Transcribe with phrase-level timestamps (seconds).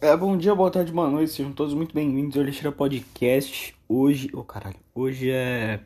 [0.00, 3.74] É, bom dia, boa tarde, boa noite, sejam todos muito bem-vindos ao Lixeira Podcast.
[3.88, 5.80] Hoje, ô oh, caralho, hoje é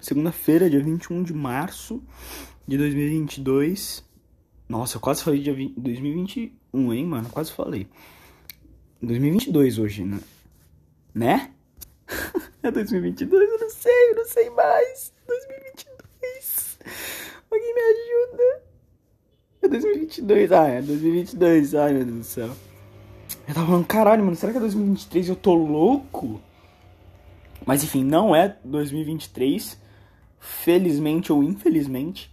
[0.00, 2.02] segunda-feira, dia 21 de março
[2.68, 4.04] de 2022.
[4.68, 7.30] Nossa, eu quase falei dia 20, 2021, hein, mano?
[7.30, 7.86] Quase falei.
[9.00, 10.20] 2022 hoje, né?
[11.14, 11.50] Né?
[12.62, 15.12] é 2022, eu não sei, eu não sei mais.
[15.26, 16.78] 2022.
[17.50, 18.62] Alguém me ajuda.
[19.62, 22.69] É 2022, ah, é 2022, ai meu Deus do céu.
[23.50, 26.40] Eu tava falando, caralho, mano, será que é 2023 eu tô louco?
[27.66, 29.76] Mas enfim, não é 2023.
[30.38, 32.32] Felizmente ou infelizmente.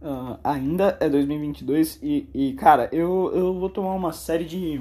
[0.00, 4.80] Uh, ainda é 2022 e, e, cara, eu, eu vou tomar uma série de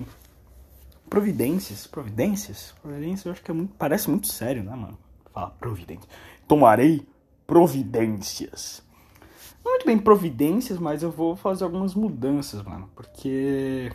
[1.10, 1.86] providências.
[1.86, 2.74] Providências?
[2.82, 4.98] Providências eu acho que é muito, parece muito sério, né, mano?
[5.34, 6.10] Fala, providência.
[6.48, 7.06] Tomarei
[7.46, 8.82] providências.
[9.64, 12.90] Não muito bem providências, mas eu vou fazer algumas mudanças, mano.
[12.96, 13.92] Porque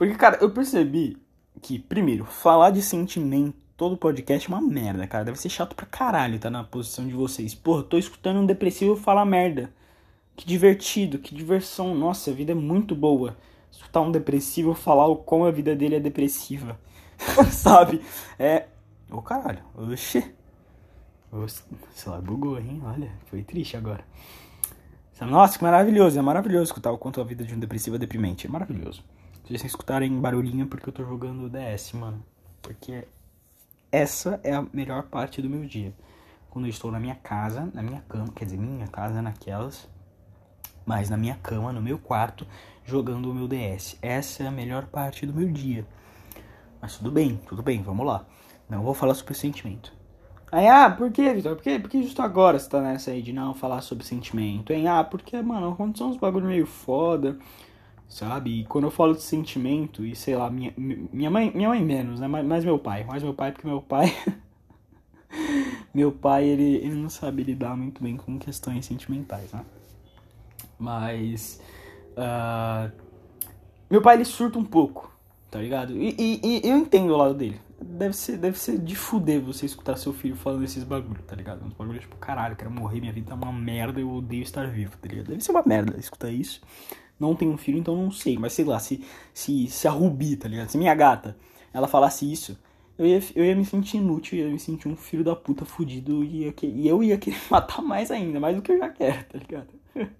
[0.00, 1.18] porque, cara, eu percebi
[1.60, 5.26] que, primeiro, falar de sentimento todo podcast é uma merda, cara.
[5.26, 7.54] Deve ser chato pra caralho tá na posição de vocês.
[7.54, 9.70] Porra, tô escutando um depressivo falar merda.
[10.34, 11.94] Que divertido, que diversão.
[11.94, 13.36] Nossa, a vida é muito boa.
[13.70, 16.80] Escutar um depressivo falar o como a vida dele é depressiva.
[17.52, 18.00] Sabe?
[18.38, 18.68] É.
[19.10, 20.34] Ô oh, caralho, oxi.
[21.92, 22.80] Sei lá, bugou, hein?
[22.86, 24.02] Olha, foi triste agora.
[25.20, 26.18] Nossa, que maravilhoso.
[26.18, 28.46] É maravilhoso escutar o quanto a vida de um depressivo é deprimente.
[28.46, 29.04] É maravilhoso.
[29.50, 32.24] Vocês escutarem barulhinho porque eu tô jogando DS, mano.
[32.62, 33.04] Porque
[33.90, 35.92] essa é a melhor parte do meu dia.
[36.48, 39.88] Quando eu estou na minha casa, na minha cama, quer dizer, minha casa naquelas,
[40.86, 42.46] mas na minha cama, no meu quarto,
[42.84, 43.98] jogando o meu DS.
[44.00, 45.84] Essa é a melhor parte do meu dia.
[46.80, 48.24] Mas tudo bem, tudo bem, vamos lá.
[48.68, 49.92] Não vou falar sobre sentimento.
[50.52, 51.56] Aí, ah, por que, Vitor?
[51.56, 54.72] Por que, por que justo agora você tá nessa aí de não falar sobre sentimento,
[54.72, 54.86] hein?
[54.86, 57.36] Ah, porque, mano, aconteceu uns bagulho meio foda
[58.10, 58.60] sabe?
[58.60, 62.18] E quando eu falo de sentimento, e sei lá, minha, minha mãe, minha mãe menos,
[62.18, 62.26] né?
[62.26, 64.12] Mais meu pai, mais meu pai, porque meu pai.
[65.94, 69.64] meu pai, ele, ele não sabe lidar muito bem com questões sentimentais, né?
[70.78, 71.62] Mas.
[72.10, 72.90] Uh,
[73.88, 75.10] meu pai, ele surta um pouco,
[75.48, 75.96] tá ligado?
[75.96, 77.60] E, e, e, eu entendo o lado dele.
[77.80, 81.64] Deve ser, deve ser de fuder você escutar seu filho falando esses bagulho, tá ligado?
[81.64, 84.96] Uns bagulho tipo, caralho, quero morrer, minha vida tá uma merda, eu odeio estar vivo,
[84.98, 85.28] tá ligado?
[85.28, 86.60] Deve ser uma merda escutar isso.
[87.20, 88.38] Não tenho um filho, então não sei.
[88.38, 89.04] Mas sei lá, se,
[89.34, 90.70] se, se a Rubi, tá ligado?
[90.70, 91.36] Se minha gata,
[91.72, 92.58] ela falasse isso,
[92.98, 95.64] eu ia, eu ia me sentir inútil, eu ia me sentir um filho da puta
[95.64, 98.88] fudido e, ia, e eu ia querer matar mais ainda, mais do que eu já
[98.88, 99.68] quero, tá ligado?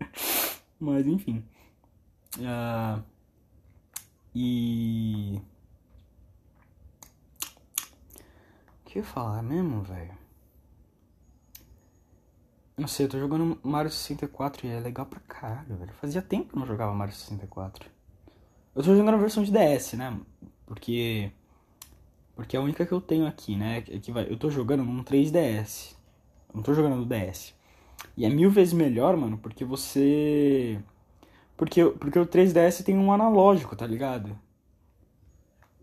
[0.79, 1.43] Mas enfim.
[2.39, 3.03] Uh,
[4.35, 5.41] e.
[8.81, 10.20] O que eu falar mesmo, velho?
[12.81, 15.93] Não sei, eu tô jogando Mario 64 e é legal pra caralho, velho.
[16.01, 17.87] Fazia tempo que eu não jogava Mario 64.
[18.75, 20.19] Eu tô jogando a versão de DS, né?
[20.65, 21.31] Porque.
[22.35, 23.85] Porque é a única que eu tenho aqui, né?
[23.87, 25.95] É que vai, eu tô jogando num 3DS.
[26.49, 27.55] Eu não tô jogando no DS.
[28.17, 30.81] E é mil vezes melhor, mano, porque você.
[31.59, 34.39] Porque, porque o 3DS tem um analógico, tá ligado?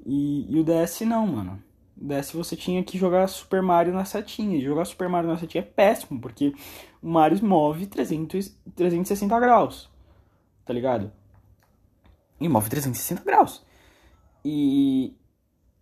[0.03, 1.61] E, e o DS não, mano
[1.99, 4.57] desse você tinha que jogar Super Mario na setinha.
[4.57, 6.53] E jogar Super Mario na setinha é péssimo, porque
[7.01, 9.89] o Mario move 300, 360 graus.
[10.65, 11.11] Tá ligado?
[12.39, 13.63] E move 360 graus.
[14.43, 15.15] E,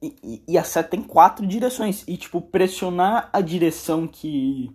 [0.01, 2.03] e, e a seta tem quatro direções.
[2.07, 4.71] E, tipo, pressionar a direção que,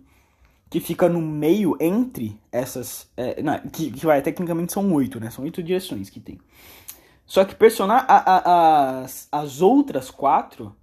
[0.69, 3.09] que fica no meio entre essas.
[3.15, 5.29] É, não, que, que vai, tecnicamente são oito, né?
[5.29, 6.39] São oito direções que tem.
[7.25, 10.75] Só que pressionar a, a, as, as outras quatro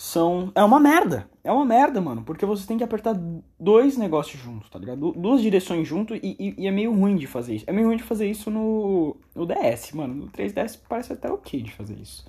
[0.00, 0.50] são.
[0.54, 1.28] É uma merda.
[1.44, 2.22] É uma merda, mano.
[2.22, 3.14] Porque você tem que apertar
[3.58, 5.12] dois negócios juntos, tá ligado?
[5.12, 7.66] Duas direções junto e, e, e, é meio ruim de fazer isso.
[7.68, 10.14] É meio ruim de fazer isso no, no DS, mano.
[10.14, 12.24] No 3DS parece até ok de fazer isso.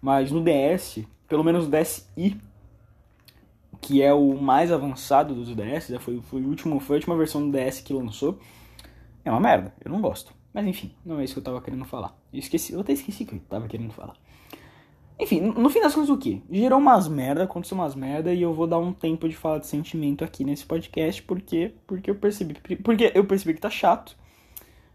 [0.00, 2.40] Mas no DS, pelo menos o DSi,
[3.82, 5.98] que é o mais avançado dos DS, né?
[5.98, 8.38] foi, foi, o último, foi a última versão do DS que lançou,
[9.22, 9.74] é uma merda.
[9.84, 10.32] Eu não gosto.
[10.54, 12.16] Mas enfim, não é isso que eu tava querendo falar.
[12.32, 14.16] Eu esqueci, eu até esqueci que eu tava querendo falar.
[15.18, 16.42] Enfim, no fim das contas o que?
[16.50, 19.66] Gerou umas merda, aconteceu umas merda e eu vou dar um tempo de falar de
[19.66, 24.16] sentimento aqui nesse podcast porque porque eu percebi porque eu percebi que tá chato.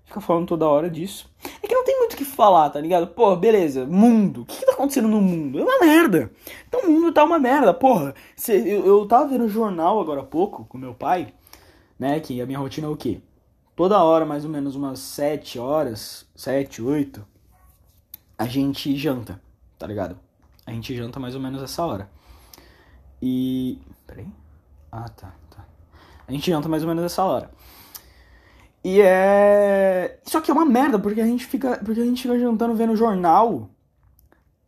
[0.04, 1.30] Fica falando toda hora disso.
[1.62, 3.07] É que não tem muito o que falar, tá ligado?
[3.07, 4.42] Pô, beleza, mundo.
[4.42, 5.60] O que, que tá acontecendo no mundo?
[5.60, 6.31] É uma merda.
[6.68, 8.15] Então o mundo tá uma merda, porra.
[8.36, 11.31] Cê, eu, eu tava vendo jornal agora há pouco com meu pai,
[11.98, 12.19] né?
[12.19, 13.22] Que a minha rotina é o quê?
[13.75, 17.25] Toda hora, mais ou menos umas 7 horas, 7, 8,
[18.38, 19.39] a gente janta
[19.79, 20.19] tá ligado?
[20.67, 22.09] A gente janta mais ou menos essa hora.
[23.21, 23.79] E.
[24.05, 24.27] Peraí.
[24.91, 25.65] Ah, tá, tá.
[26.27, 27.49] A gente janta mais ou menos essa hora.
[28.83, 30.19] E é.
[30.23, 31.77] Só que é uma merda, porque a gente fica.
[31.83, 33.69] Porque a gente fica jantando vendo jornal.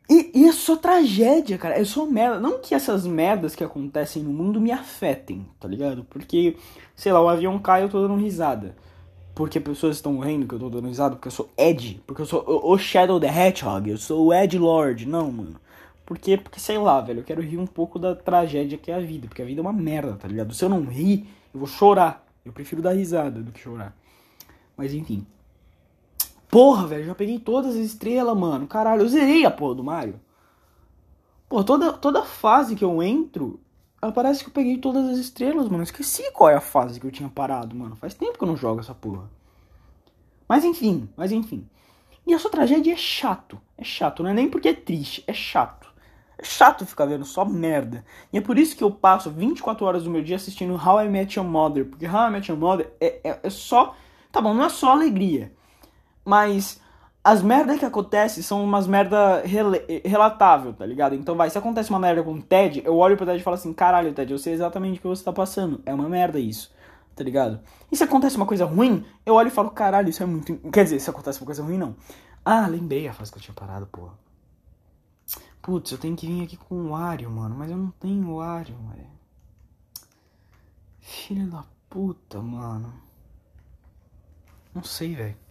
[0.10, 1.80] E, e é só tragédia, cara.
[1.80, 2.40] É só merda.
[2.40, 6.04] Não que essas merdas que acontecem no mundo me afetem, tá ligado?
[6.06, 6.58] Porque,
[6.96, 8.76] sei lá, o avião cai e eu tô dando risada.
[9.34, 11.16] Porque pessoas estão morrendo que eu tô dando risada.
[11.16, 12.02] Porque eu sou Ed.
[12.06, 13.90] Porque eu sou o Shadow the Hedgehog.
[13.90, 15.06] Eu sou o Ed Lord.
[15.08, 15.56] Não, mano.
[16.06, 19.00] Porque, porque, sei lá, velho, eu quero rir um pouco da tragédia que é a
[19.00, 19.28] vida.
[19.28, 20.54] Porque a vida é uma merda, tá ligado?
[20.54, 22.26] Se eu não rir, eu vou chorar.
[22.44, 23.96] Eu prefiro dar risada do que chorar.
[24.76, 25.26] Mas enfim.
[26.50, 28.68] Porra, velho, já peguei todas as estrelas, mano.
[28.68, 30.20] Caralho, eu zerei a porra do Mario.
[31.48, 33.60] Pô, toda, toda fase que eu entro,
[34.10, 35.84] parece que eu peguei todas as estrelas, mano.
[35.84, 37.96] esqueci qual é a fase que eu tinha parado, mano.
[37.96, 39.30] Faz tempo que eu não jogo essa porra.
[40.48, 41.68] Mas enfim, mas enfim.
[42.26, 43.60] E a sua tragédia é chato.
[43.78, 45.92] É chato, não é nem porque é triste, é chato.
[46.38, 48.04] É chato ficar vendo só merda.
[48.32, 51.10] E é por isso que eu passo 24 horas do meu dia assistindo How I
[51.10, 51.86] Met Your Mother.
[51.86, 53.96] Porque How I Met Your Mother é, é, é só
[54.32, 55.52] Tá bom, não é só alegria.
[56.24, 56.81] Mas
[57.24, 59.72] as merdas que acontecem são umas merda rel
[60.04, 61.14] relatável, tá ligado?
[61.14, 63.56] Então vai, se acontece uma merda com o Ted, eu olho pro Ted e falo
[63.56, 65.82] assim, caralho, Ted, eu sei exatamente o que você tá passando.
[65.86, 66.74] É uma merda isso,
[67.16, 67.60] tá ligado?
[67.92, 70.58] E se acontece uma coisa ruim, eu olho e falo, caralho, isso é muito.
[70.72, 71.96] Quer dizer, se acontece uma coisa ruim, não.
[72.44, 74.14] Ah, lembrei a fase que eu tinha parado, porra.
[75.62, 77.56] Putz, eu tenho que vir aqui com o Wario, mano.
[77.56, 79.08] Mas eu não tenho o Wario, velho.
[81.00, 82.92] Filha da puta, mano.
[84.74, 85.51] Não sei, velho.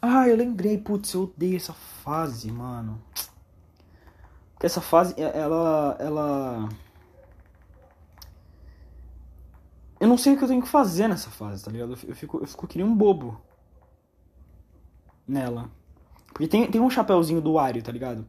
[0.00, 3.02] Ah, eu lembrei, putz, eu odeio essa fase, mano.
[4.52, 5.96] Porque essa fase, ela.
[5.98, 6.68] ela.
[10.00, 11.92] Eu não sei o que eu tenho que fazer nessa fase, tá ligado?
[12.06, 13.40] Eu fico, eu fico que nem um bobo.
[15.26, 15.70] Nela.
[16.28, 18.26] Porque tem, tem um chapéuzinho do Wario, tá ligado?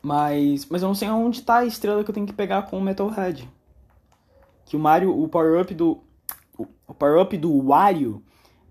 [0.00, 0.66] Mas.
[0.66, 2.82] Mas eu não sei onde tá a estrela que eu tenho que pegar com o
[2.82, 3.50] Metalhead.
[4.64, 6.02] Que o Mario, o power-up do.
[6.86, 8.22] O power-up do Wario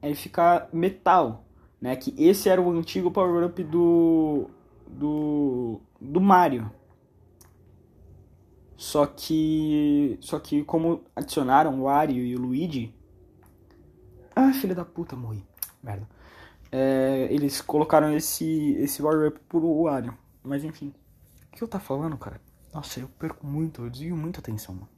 [0.02, 1.46] é ficar metal,
[1.81, 1.95] né?
[1.95, 4.50] Que esse era o antigo power-up do,
[4.88, 6.71] do, do Mario.
[8.75, 12.94] Só que, só que como adicionaram o Wario e o Luigi...
[14.35, 15.44] Ah, filha da puta, morri.
[15.81, 16.07] Merda.
[16.71, 20.15] É, eles colocaram esse, esse power-up pro Wario.
[20.44, 20.94] Mas enfim.
[21.51, 22.39] O que eu tá falando, cara?
[22.71, 24.89] Nossa, eu perco muito, eu desvio muita atenção, mano.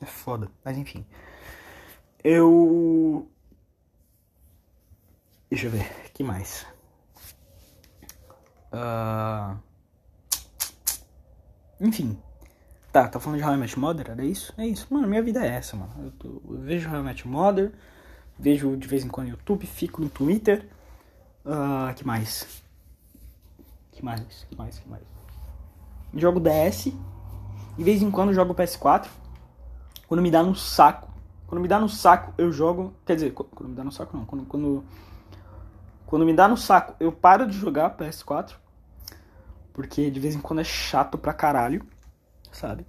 [0.00, 0.50] É foda.
[0.64, 1.04] Mas enfim.
[2.24, 3.28] Eu
[5.50, 6.66] Deixa eu ver, que mais?
[8.72, 9.56] Uh...
[11.80, 12.18] Enfim.
[12.92, 14.10] Tá, tá falando de How I Met Mother?
[14.10, 14.52] Era isso?
[14.58, 14.86] É isso.
[14.90, 15.92] Mano, minha vida é essa, mano.
[16.04, 17.72] Eu, tô, eu vejo How I Met Mother,
[18.38, 20.68] vejo de vez em quando no YouTube, fico no Twitter.
[21.44, 22.62] Uh, que mais?
[23.92, 24.46] Que mais?
[24.50, 24.78] Que mais?
[24.78, 25.02] Que mais?
[26.14, 26.92] Jogo DS.
[27.76, 29.08] De vez em quando jogo PS4.
[30.06, 31.08] Quando me dá no saco.
[31.46, 32.92] Quando me dá no saco, eu jogo.
[33.06, 34.24] Quer dizer, quando me dá no saco não.
[34.24, 34.84] Quando, quando
[36.08, 38.54] quando me dá no saco, eu paro de jogar PS4.
[39.74, 41.86] Porque de vez em quando é chato pra caralho,
[42.50, 42.86] sabe?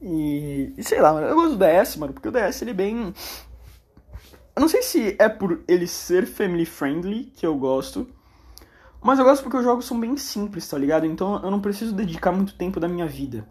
[0.00, 2.74] E, e sei lá, mano, eu gosto do DS, mano, porque o DS ele é
[2.74, 3.14] bem.
[4.56, 8.08] Eu não sei se é por ele ser family friendly que eu gosto.
[9.00, 11.06] Mas eu gosto porque os jogos são bem simples, tá ligado?
[11.06, 13.46] Então eu não preciso dedicar muito tempo da minha vida.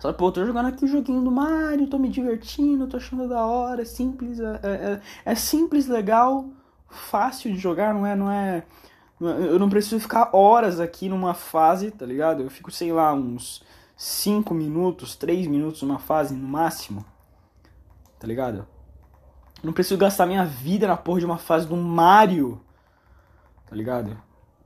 [0.00, 3.46] Sabe, pô, tô jogando aqui o joguinho do Mario, tô me divertindo, tô achando da
[3.46, 6.50] hora, é simples, é, é, é simples, legal
[6.94, 8.64] fácil de jogar, não é, não é.
[9.20, 12.42] Eu não preciso ficar horas aqui numa fase, tá ligado?
[12.42, 13.62] Eu fico, sei lá, uns
[13.96, 17.04] 5 minutos, 3 minutos numa fase no máximo.
[18.18, 18.66] Tá ligado?
[19.62, 22.60] Não preciso gastar minha vida na porra de uma fase do Mario.
[23.66, 24.16] Tá ligado?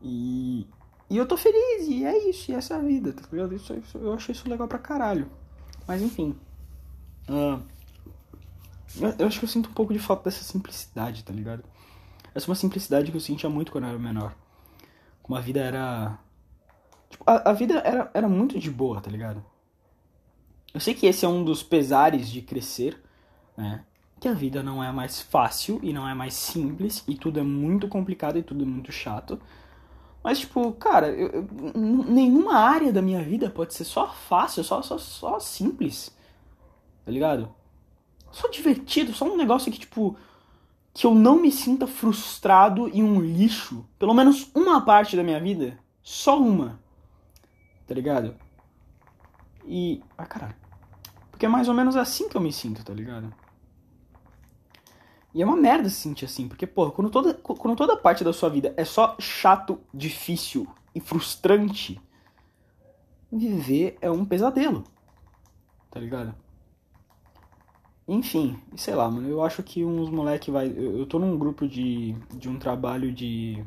[0.02, 0.67] E.
[1.11, 3.55] E eu tô feliz, e é isso, e essa é a vida, tá ligado?
[3.55, 5.26] Isso, isso, eu achei isso legal pra caralho.
[5.87, 6.37] Mas enfim.
[7.26, 7.62] Uh,
[9.00, 11.64] eu, eu acho que eu sinto um pouco de falta dessa simplicidade, tá ligado?
[12.35, 14.35] Essa é uma simplicidade que eu sentia muito quando eu era menor.
[15.23, 16.18] Como a vida era.
[17.11, 19.44] Tipo, a, a vida era, era muito de boa, tá ligado?
[20.73, 23.02] Eu sei que esse é um dos pesares de crescer,
[23.56, 23.85] né?
[24.20, 27.42] Que a vida não é mais fácil e não é mais simples e tudo é
[27.42, 29.40] muito complicado e tudo é muito chato.
[30.23, 34.82] Mas, tipo, cara, eu, eu, nenhuma área da minha vida pode ser só fácil, só,
[34.82, 36.14] só, só simples.
[37.04, 37.49] Tá ligado?
[38.30, 40.16] Só divertido, só um negócio que, tipo,
[40.92, 45.40] que eu não me sinta frustrado e um lixo, pelo menos uma parte da minha
[45.40, 46.80] vida, só uma.
[47.87, 48.35] Tá ligado?
[49.64, 50.02] E.
[50.16, 50.57] Ah, caralho.
[51.30, 53.33] Porque é mais ou menos assim que eu me sinto, tá ligado?
[55.35, 58.33] E é uma merda se sentir assim, porque, porra, quando toda, quando toda parte da
[58.33, 62.00] sua vida é só chato, difícil e frustrante,
[63.30, 64.83] viver é um pesadelo.
[65.90, 66.35] Tá ligado?
[68.09, 70.69] Enfim, sei lá, mano, eu acho que uns moleque vai.
[70.69, 73.62] Eu, eu tô num grupo de, de um trabalho de.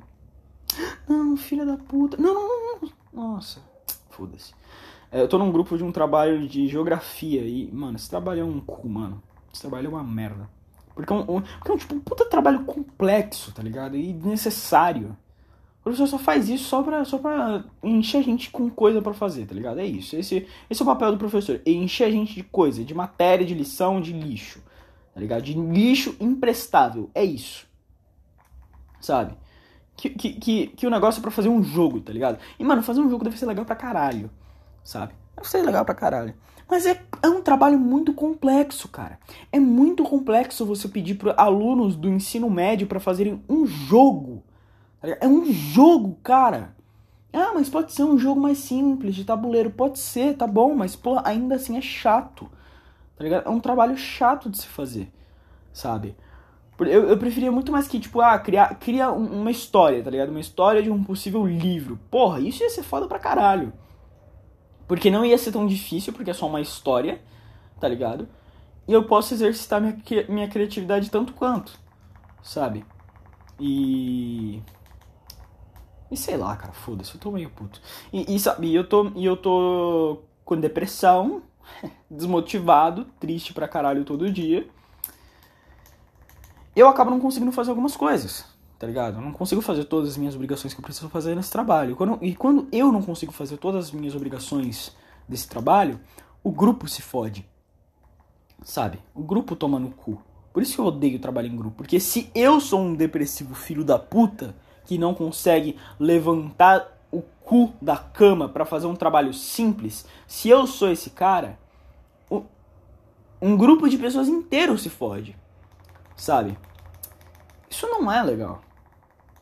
[1.07, 2.17] Não, filha da puta.
[2.17, 2.89] Não, não, não.
[3.13, 3.61] Nossa,
[4.09, 4.53] foda-se.
[5.11, 8.43] É, eu tô num grupo de um trabalho de geografia e, mano, esse trabalho é
[8.43, 9.21] um cu, mano.
[9.53, 10.49] Esse trabalho é uma merda.
[10.95, 13.95] Porque é um, um, porque é um tipo, um puta trabalho complexo, tá ligado?
[13.95, 15.15] E necessário.
[15.81, 19.15] O professor só faz isso só pra, só pra encher a gente com coisa para
[19.15, 19.79] fazer, tá ligado?
[19.79, 20.15] É isso.
[20.15, 21.59] Esse, esse é o papel do professor.
[21.65, 24.61] Encher a gente de coisa, de matéria, de lição, de lixo.
[25.11, 25.41] Tá ligado?
[25.41, 27.09] De lixo imprestável.
[27.15, 27.67] É isso.
[28.99, 29.33] Sabe?
[29.97, 32.37] Que, que, que, que o negócio é pra fazer um jogo, tá ligado?
[32.59, 34.29] E, mano, fazer um jogo deve ser legal pra caralho.
[34.83, 35.13] Sabe?
[35.35, 36.35] Deve ser legal pra caralho.
[36.69, 39.19] Mas é, é um trabalho muito complexo, cara.
[39.51, 44.40] É muito complexo você pedir para alunos do ensino médio para fazerem um jogo
[45.01, 46.75] é um jogo, cara.
[47.33, 49.71] Ah, mas pode ser um jogo mais simples, de tabuleiro.
[49.71, 52.49] Pode ser, tá bom, mas pô, ainda assim é chato.
[53.15, 53.47] Tá ligado?
[53.47, 55.11] É um trabalho chato de se fazer,
[55.71, 56.15] sabe?
[56.79, 60.29] Eu, eu preferia muito mais que, tipo, ah, criar, criar uma história, tá ligado?
[60.29, 61.99] Uma história de um possível livro.
[62.09, 63.71] Porra, isso ia ser foda pra caralho.
[64.87, 67.21] Porque não ia ser tão difícil, porque é só uma história,
[67.79, 68.27] tá ligado?
[68.87, 69.95] E eu posso exercitar minha,
[70.27, 71.79] minha criatividade tanto quanto,
[72.41, 72.83] sabe?
[73.59, 74.61] E.
[76.11, 77.81] E sei lá, cara, foda-se, eu tô meio puto.
[78.11, 81.41] E, e sabe, eu tô, e eu tô com depressão,
[82.11, 84.67] desmotivado, triste pra caralho todo dia.
[86.75, 88.45] Eu acabo não conseguindo fazer algumas coisas,
[88.77, 89.17] tá ligado?
[89.17, 91.95] Eu não consigo fazer todas as minhas obrigações que eu preciso fazer nesse trabalho.
[91.95, 94.93] Quando, e quando eu não consigo fazer todas as minhas obrigações
[95.27, 95.97] desse trabalho,
[96.43, 97.45] o grupo se fode.
[98.63, 98.99] Sabe?
[99.15, 100.21] O grupo toma no cu.
[100.51, 101.77] Por isso que eu odeio trabalhar em grupo.
[101.77, 104.53] Porque se eu sou um depressivo filho da puta,
[104.85, 110.65] que não consegue levantar o cu da cama para fazer um trabalho simples, se eu
[110.65, 111.59] sou esse cara,
[113.41, 115.35] um grupo de pessoas inteiro se fode.
[116.15, 116.57] Sabe?
[117.69, 118.61] Isso não é legal.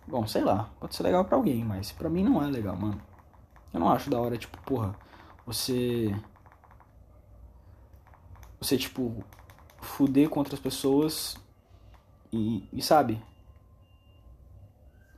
[0.07, 3.01] Bom, sei lá, pode ser legal para alguém, mas para mim não é legal, mano.
[3.73, 4.95] Eu não acho da hora, tipo, porra,
[5.45, 6.15] você
[8.59, 9.23] você tipo
[9.81, 11.37] fuder com outras pessoas
[12.31, 13.21] e, e sabe,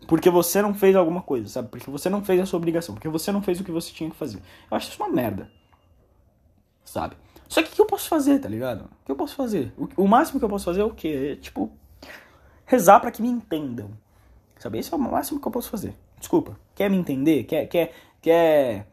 [0.08, 1.70] porque você não fez alguma coisa, sabe?
[1.70, 4.10] Porque você não fez a sua obrigação, porque você não fez o que você tinha
[4.10, 4.40] que fazer.
[4.70, 5.50] Eu acho isso uma merda.
[6.84, 7.16] Sabe?
[7.48, 8.86] Só que o que eu posso fazer, tá ligado?
[8.86, 9.74] O que eu posso fazer?
[9.78, 11.34] O, o máximo que eu posso fazer é o quê?
[11.34, 11.72] É, tipo,
[12.66, 13.92] rezar para que me entendam.
[14.58, 14.80] Sabe?
[14.80, 15.96] Esse é o máximo que eu posso fazer.
[16.18, 16.58] Desculpa.
[16.76, 17.44] Quer me entender?
[17.44, 18.88] Quer, quer, quer...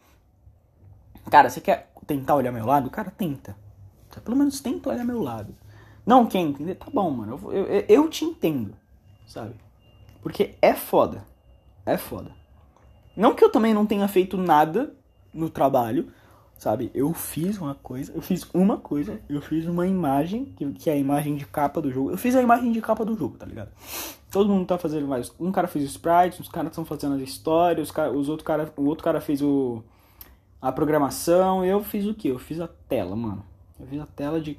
[1.30, 2.90] Cara, você quer tentar olhar meu lado?
[2.90, 3.56] Cara, tenta.
[4.24, 5.54] Pelo menos tenta olhar meu lado.
[6.04, 6.74] Não quer entender?
[6.74, 7.38] Tá bom, mano.
[7.52, 8.74] Eu, eu, eu te entendo.
[9.26, 9.54] Sabe?
[10.22, 11.24] Porque é foda.
[11.84, 12.30] É foda.
[13.16, 14.94] Não que eu também não tenha feito nada
[15.32, 16.08] no trabalho,
[16.56, 16.90] sabe?
[16.94, 20.44] Eu fiz uma coisa, eu fiz uma coisa, eu fiz uma imagem,
[20.78, 22.10] que, é a imagem de capa do jogo.
[22.10, 23.70] Eu fiz a imagem de capa do jogo, tá ligado?
[24.30, 25.32] Todo mundo tá fazendo mais.
[25.40, 28.44] Um cara fez o sprite, os caras estão fazendo as histórias, os, cara, os outro
[28.44, 29.82] cara, o outro cara fez o
[30.60, 32.28] a programação, eu fiz o que?
[32.28, 33.44] Eu fiz a tela, mano.
[33.78, 34.58] Eu fiz a tela de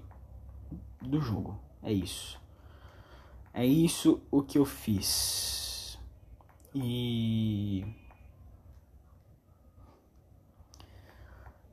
[1.02, 1.60] do jogo.
[1.84, 2.39] É isso.
[3.60, 6.00] É isso o que eu fiz.
[6.74, 7.86] E.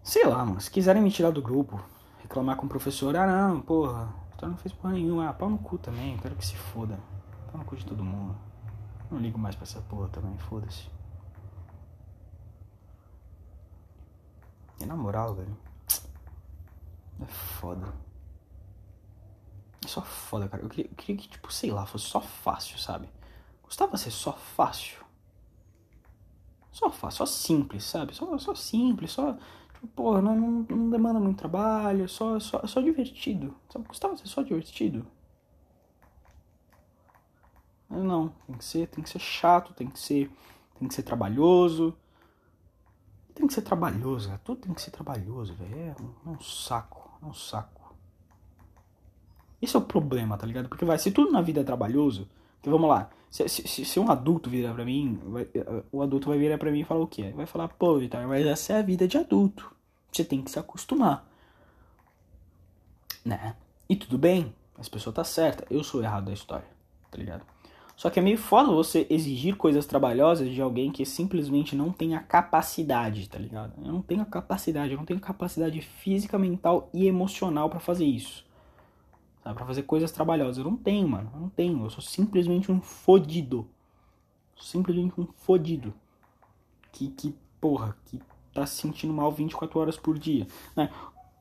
[0.02, 0.60] Sei lá, mano.
[0.60, 1.80] Se quiserem me tirar do grupo,
[2.18, 5.28] reclamar com o professor, ah não, porra, tu não fez porra nenhuma.
[5.28, 6.98] Ah, pau no cu também, quero que se foda.
[7.52, 8.36] Pau no cu de todo mundo.
[9.08, 10.90] Não ligo mais pra essa porra também, foda-se.
[14.80, 15.56] E na moral, velho.
[17.20, 18.05] É foda.
[19.86, 20.62] Só foda, cara.
[20.62, 23.08] Eu queria, eu queria que, tipo, sei lá, fosse só fácil, sabe?
[23.62, 25.04] Gostava ser só fácil.
[26.72, 28.14] Só fácil, só simples, sabe?
[28.14, 29.32] Só, só simples, só.
[29.72, 33.54] Tipo, porra, não, não, não demanda muito trabalho, só, só, só divertido.
[33.70, 33.86] Sabe?
[33.88, 35.06] Gostava ser só divertido.
[37.88, 40.30] Mas não, tem que ser, tem que ser chato, tem que ser,
[40.78, 41.96] tem que ser trabalhoso.
[43.34, 44.40] Tem que ser trabalhoso, né?
[44.42, 45.76] Tudo tem que ser trabalhoso, velho.
[45.76, 47.75] É um, é saco, é um saco.
[49.66, 50.68] Esse é o problema, tá ligado?
[50.68, 52.28] Porque vai, se tudo na vida é trabalhoso,
[52.62, 55.48] que vamos lá, se, se, se, um adulto virar pra mim, vai,
[55.90, 57.32] o adulto vai virar pra mim e falar o quê?
[57.34, 59.68] Vai falar, pô, Vitor, mas essa é a vida de adulto.
[60.12, 61.28] Você tem que se acostumar.
[63.24, 63.56] Né?
[63.88, 66.68] E tudo bem, as pessoas tá certa, eu sou errado da história,
[67.10, 67.44] tá ligado?
[67.96, 72.14] Só que é meio foda você exigir coisas trabalhosas de alguém que simplesmente não tem
[72.14, 73.72] a capacidade, tá ligado?
[73.84, 78.04] Eu não tenho a capacidade, eu não tenho capacidade física, mental e emocional para fazer
[78.04, 78.45] isso
[79.54, 80.58] para Pra fazer coisas trabalhosas.
[80.58, 81.30] Eu não tenho, mano.
[81.34, 81.84] Eu não tenho.
[81.84, 83.68] Eu sou simplesmente um fodido.
[84.58, 85.94] Simplesmente um fodido.
[86.92, 88.20] Que, que, porra, que
[88.52, 90.46] tá se sentindo mal 24 horas por dia.
[90.74, 90.90] Né?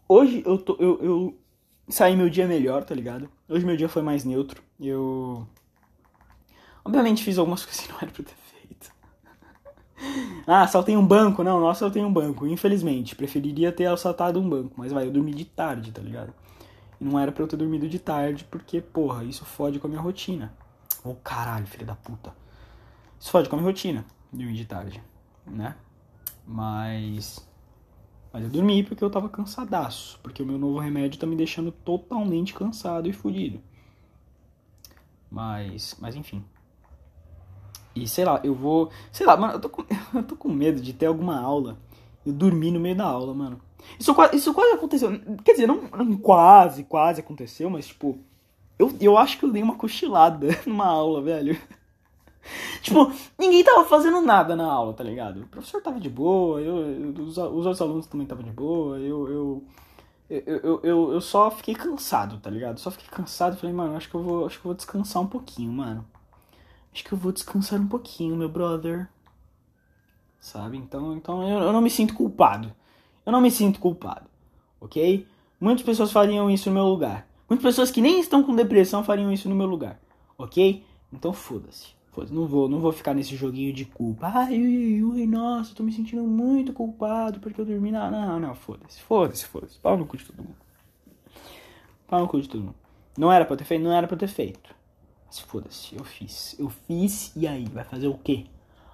[0.07, 0.75] Hoje eu tô.
[0.79, 1.37] Eu, eu,
[1.87, 3.29] sair meu dia melhor, tá ligado?
[3.47, 4.61] Hoje meu dia foi mais neutro.
[4.79, 5.47] Eu.
[6.83, 8.91] Obviamente fiz algumas coisas que não era pra ter feito.
[10.45, 11.43] ah, saltei um banco.
[11.43, 12.45] Não, nossa, eu tenho um banco.
[12.45, 13.15] Infelizmente.
[13.15, 14.75] Preferiria ter assaltado um banco.
[14.77, 16.33] Mas vai, eu dormi de tarde, tá ligado?
[16.99, 20.01] Não era pra eu ter dormido de tarde, porque, porra, isso fode com a minha
[20.01, 20.53] rotina.
[21.03, 22.33] Ô oh, caralho, filho da puta.
[23.19, 25.03] Isso fode com a minha rotina, dormir de tarde,
[25.45, 25.75] né?
[26.45, 27.47] Mas.
[28.31, 30.19] Mas eu dormi porque eu tava cansadaço.
[30.21, 33.61] Porque o meu novo remédio tá me deixando totalmente cansado e fudido.
[35.29, 35.95] Mas.
[35.99, 36.43] Mas enfim.
[37.95, 38.91] E sei lá, eu vou.
[39.11, 41.77] Sei lá, mano, eu tô com, eu tô com medo de ter alguma aula.
[42.25, 43.61] Eu dormir no meio da aula, mano.
[43.99, 45.09] Isso quase, isso quase aconteceu.
[45.43, 48.17] Quer dizer, não, não quase, quase aconteceu, mas tipo.
[48.77, 51.59] Eu, eu acho que eu dei uma cochilada numa aula, velho.
[52.81, 55.41] tipo, ninguém tava fazendo nada na aula, tá ligado?
[55.41, 58.99] O professor tava de boa, eu, eu os, os outros alunos também estavam de boa,
[58.99, 59.63] eu eu,
[60.29, 62.79] eu, eu, eu, eu, só fiquei cansado, tá ligado?
[62.79, 65.27] Só fiquei cansado, falei, mano, acho que eu vou, acho que eu vou descansar um
[65.27, 66.05] pouquinho, mano.
[66.93, 69.07] Acho que eu vou descansar um pouquinho, meu brother.
[70.39, 70.77] Sabe?
[70.77, 72.73] Então, então eu, eu não me sinto culpado.
[73.25, 74.29] Eu não me sinto culpado,
[74.79, 75.25] ok?
[75.59, 77.27] Muitas pessoas fariam isso no meu lugar.
[77.49, 79.99] Muitas pessoas que nem estão com depressão fariam isso no meu lugar,
[80.37, 80.83] ok?
[81.11, 81.95] Então foda-se.
[82.11, 84.31] Foda não vou, não vou ficar nesse joguinho de culpa.
[84.33, 88.09] Ai, ui, ui, nossa, tô me sentindo muito culpado porque eu dormi na.
[88.09, 89.77] Não, não, foda-se, foda-se, foda-se.
[89.79, 90.55] Pau no cu de todo mundo.
[92.07, 92.75] Pau no cu de todo mundo.
[93.17, 93.83] Não era pra ter feito?
[93.83, 94.73] Não era pra ter feito.
[95.25, 96.55] Mas foda-se, eu fiz.
[96.57, 97.65] Eu fiz e aí?
[97.65, 98.45] Vai fazer o quê?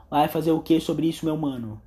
[0.09, 1.79] Vai fazer o quê sobre isso, meu mano?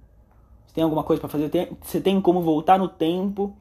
[0.75, 1.49] Tem alguma coisa para fazer?
[1.49, 3.57] Tem, você tem como voltar no tempo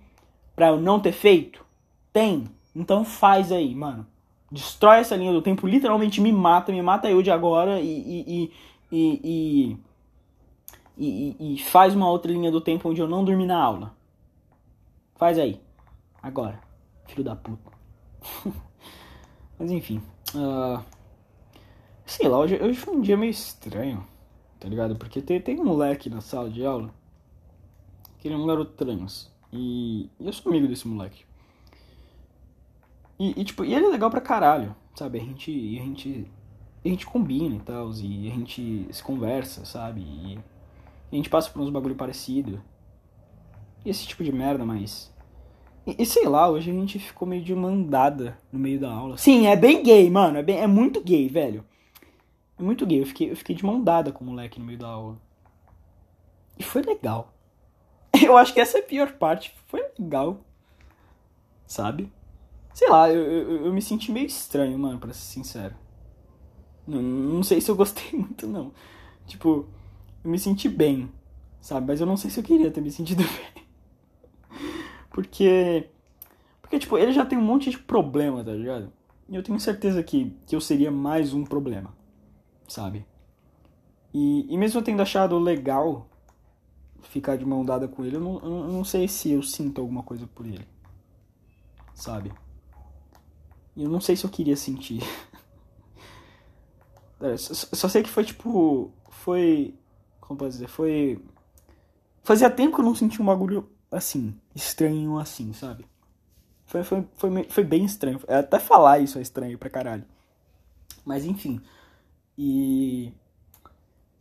[0.56, 1.64] pra eu não ter feito?
[2.12, 2.46] Tem.
[2.76, 4.06] Então faz aí, mano
[4.54, 7.90] destrói essa linha do tempo, literalmente me mata, me mata eu de agora e,
[8.30, 8.52] e,
[8.92, 9.78] e,
[10.96, 13.96] e, e, faz uma outra linha do tempo onde eu não dormi na aula.
[15.16, 15.60] Faz aí.
[16.22, 16.62] Agora.
[17.08, 17.72] Filho da puta.
[19.58, 20.02] Mas enfim.
[20.36, 20.84] Uh,
[22.06, 24.06] sei lá, hoje, hoje foi um dia meio estranho.
[24.60, 24.96] Tá ligado?
[24.96, 26.94] Porque tem, tem um moleque na sala de aula.
[28.24, 29.30] Que ele é um garoto trans.
[29.52, 31.26] E, e eu sou amigo desse moleque.
[33.20, 35.20] E, e, tipo, e ele é legal pra caralho, sabe?
[35.20, 36.32] A gente, a gente,
[36.86, 40.00] a gente combina e tal, e a gente se conversa, sabe?
[40.00, 40.40] E
[41.12, 42.64] a gente passa por uns bagulho parecido.
[43.84, 45.14] E esse tipo de merda, mas...
[45.86, 49.18] E, e, sei lá, hoje a gente ficou meio de mandada no meio da aula.
[49.18, 51.66] Sim, é bem gay, mano, é, bem, é muito gay, velho.
[52.58, 54.80] É muito gay, eu fiquei, eu fiquei de mão dada com o moleque no meio
[54.80, 55.18] da aula.
[56.58, 57.33] E foi legal.
[58.22, 59.54] Eu acho que essa é a pior parte.
[59.68, 60.40] Foi legal.
[61.66, 62.12] Sabe?
[62.74, 65.76] Sei lá, eu, eu, eu, me senti meio estranho, mano, pra ser sincero.
[66.88, 68.72] Não, não sei se eu gostei muito, não.
[69.28, 69.68] Tipo,
[70.24, 71.12] eu me senti bem,
[71.62, 71.88] sabe?
[71.88, 73.64] Mas eu não sei se eu queria ter me sentido bem.
[75.10, 75.90] Porque.
[76.62, 78.92] Porque, tipo, ele já tem um monte de problema, tá ligado?
[79.30, 81.96] E eu tenho certeza que, que eu seria mais um problema,
[82.68, 83.06] sabe?
[84.14, 86.08] E, e mesmo eu tendo achado legal
[87.04, 90.04] ficar de mão dada com ele, eu não, eu não sei se eu sinto alguma
[90.04, 90.68] coisa por ele,
[91.94, 92.32] sabe?
[93.76, 95.02] E eu não sei se eu queria sentir.
[97.20, 98.92] é, só, só, sei que foi tipo.
[99.10, 99.74] Foi.
[100.20, 100.68] Como posso dizer?
[100.68, 101.20] Foi.
[102.24, 104.36] Fazia tempo que eu não sentia um bagulho assim.
[104.56, 105.86] Estranho assim, sabe?
[106.66, 108.22] Foi, foi, foi, foi bem estranho.
[108.28, 110.06] Até falar isso é estranho pra caralho.
[111.04, 111.62] Mas enfim.
[112.38, 113.12] E.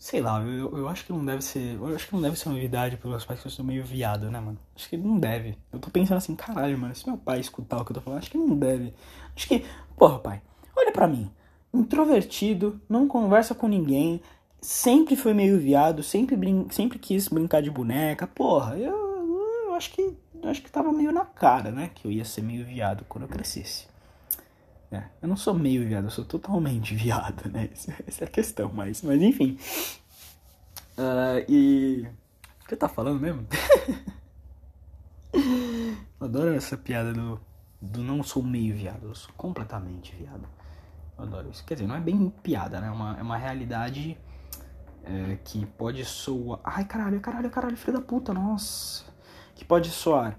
[0.02, 1.76] Sei lá, eu, eu acho que não deve ser.
[1.76, 4.28] Eu acho que não deve ser novidade para meus pais que eu sou meio viado,
[4.32, 4.58] né, mano?
[4.74, 5.56] Acho que não deve.
[5.72, 8.18] Eu tô pensando assim, caralho, mano, se meu pai escutar o que eu tô falando,
[8.18, 8.92] acho que não deve.
[9.36, 9.64] Acho que,
[9.96, 10.42] porra, pai,
[10.74, 11.30] olha para mim.
[11.72, 14.20] Introvertido, não conversa com ninguém,
[14.60, 18.26] sempre foi meio viado, sempre, brin sempre quis brincar de boneca.
[18.26, 20.16] Porra, eu, eu acho que.
[20.42, 21.92] Eu acho que tava meio na cara, né?
[21.94, 23.86] Que eu ia ser meio viado quando eu crescesse.
[24.92, 27.70] É, eu não sou meio viado, eu sou totalmente viado, né?
[27.72, 29.59] Essa é a questão, mas, mas enfim.
[30.98, 32.07] Uh, e.
[32.62, 33.46] O que eu tá falando mesmo?
[35.33, 37.40] eu adoro essa piada do,
[37.81, 40.46] do não sou meio viado, eu sou completamente viado.
[41.16, 41.64] Eu adoro isso.
[41.64, 42.88] Quer dizer, não é bem piada, né?
[42.88, 44.18] É uma, é uma realidade
[45.05, 46.61] é, que pode soar.
[46.62, 49.05] Ai, caralho, caralho, caralho, filho da puta, nossa.
[49.55, 50.38] Que pode soar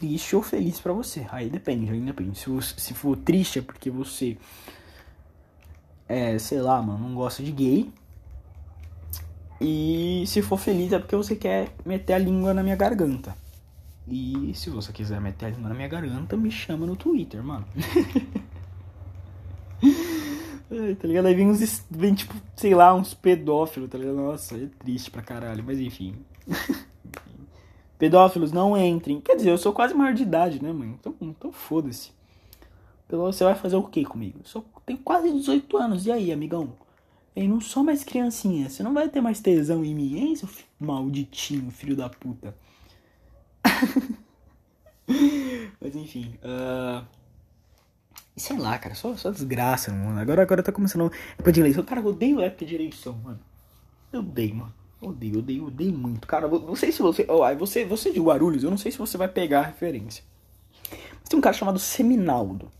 [0.00, 1.26] triste ou feliz para você.
[1.30, 2.38] Aí depende, aí depende.
[2.38, 4.38] Se, se for triste é porque você
[6.08, 7.92] é, sei lá, mano, não gosta de gay.
[9.60, 13.36] E se for feliz é porque você quer meter a língua na minha garganta.
[14.08, 17.64] E se você quiser meter a língua na minha garganta, me chama no Twitter, mano.
[20.98, 21.26] tá ligado?
[21.26, 21.84] Aí vem uns.
[21.88, 24.16] Vem tipo, sei lá, uns pedófilos, tá ligado?
[24.16, 26.16] Nossa, é triste pra caralho, mas enfim.
[28.00, 29.20] Pedófilos, não entrem.
[29.20, 30.96] Quer dizer, eu sou quase maior de idade, né, mãe?
[30.98, 32.12] Então, então foda-se.
[33.06, 34.40] Você vai fazer o que comigo?
[34.54, 36.06] Eu tenho quase 18 anos.
[36.06, 36.72] E aí, amigão?
[37.36, 38.70] Eu não sou mais criancinha.
[38.70, 42.56] Você não vai ter mais tesão em mim, hein, seu malditinho, filho da puta.
[45.78, 46.38] Mas enfim.
[46.42, 47.04] Uh...
[48.34, 48.94] Sei lá, cara.
[48.94, 50.18] Só, só desgraça, mano.
[50.18, 51.84] Agora, agora tá começando época de eleição.
[51.84, 53.40] Cara, eu odeio época de eleição, mano.
[54.10, 54.79] Eu odeio, mano.
[55.00, 56.26] Odeio, odeio, odeio muito.
[56.26, 57.26] Cara, não sei se você.
[57.28, 60.22] Oh, você, você de Guarulhos, eu não sei se você vai pegar a referência.
[60.90, 62.70] Mas tem um cara chamado Seminaldo.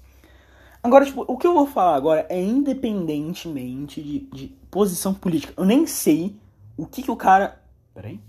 [0.82, 5.54] Agora, tipo, o que eu vou falar agora é independentemente de, de posição política.
[5.56, 6.36] Eu nem sei
[6.76, 7.62] o que que o cara.
[7.94, 8.20] Peraí.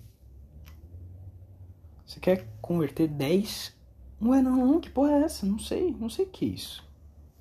[2.05, 3.75] Você quer converter 10?
[4.21, 5.45] Ué, não, não, que porra é essa?
[5.45, 6.83] Não sei, não sei o que é isso.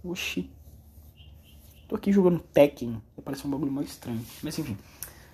[0.02, 0.50] Oxi.
[1.88, 3.02] Tô aqui jogando Tekken.
[3.24, 4.24] Parece um bagulho mais estranho.
[4.42, 4.76] Mas enfim.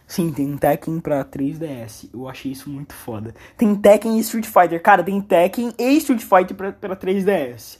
[0.06, 2.08] Sim, tem Tekken pra 3DS.
[2.14, 3.34] Eu achei isso muito foda.
[3.56, 4.80] Tem Tekken e Street Fighter.
[4.80, 7.78] Cara, tem Tekken e Street Fighter pra, pra 3DS.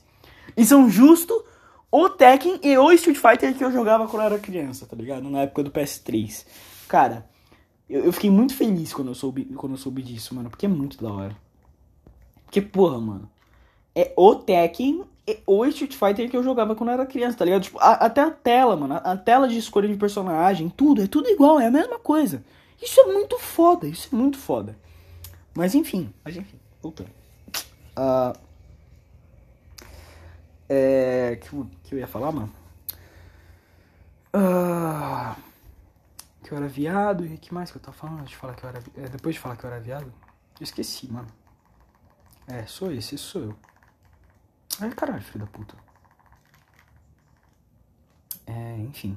[0.57, 1.45] E são justo
[1.91, 5.31] o Tekken e o Street Fighter que eu jogava quando eu era criança, tá ligado?
[5.31, 6.45] Na época do PS3.
[6.89, 7.29] Cara,
[7.89, 10.51] eu, eu fiquei muito feliz quando eu, soube, quando eu soube disso, mano.
[10.51, 11.37] Porque é muito da hora.
[12.45, 13.31] Porque, porra, mano.
[13.95, 15.05] É o Tekken
[15.45, 17.63] o Street Fighter que eu jogava quando eu era criança, tá ligado?
[17.63, 18.95] Tipo, a, até a tela, mano.
[18.95, 21.03] A, a, tela de escolha de personagem, tudo.
[21.03, 22.45] É tudo igual, é a mesma coisa.
[22.81, 24.77] Isso é muito foda, isso é muito foda.
[25.55, 27.11] Mas enfim, mas enfim, voltando.
[27.99, 28.39] Uh,
[30.69, 31.39] é.
[31.41, 31.49] Que,
[31.83, 32.53] que eu ia falar, mano?
[34.35, 35.35] Uh,
[36.45, 38.25] que eu era viado e que mais que eu tava falando?
[38.25, 40.13] De falar que eu era, é, depois de falar que eu era viado?
[40.61, 41.29] Eu esqueci, mano.
[42.47, 43.57] É, sou esse, esse sou eu.
[44.81, 45.75] Ai, caralho, filho da puta.
[48.47, 49.17] É, enfim.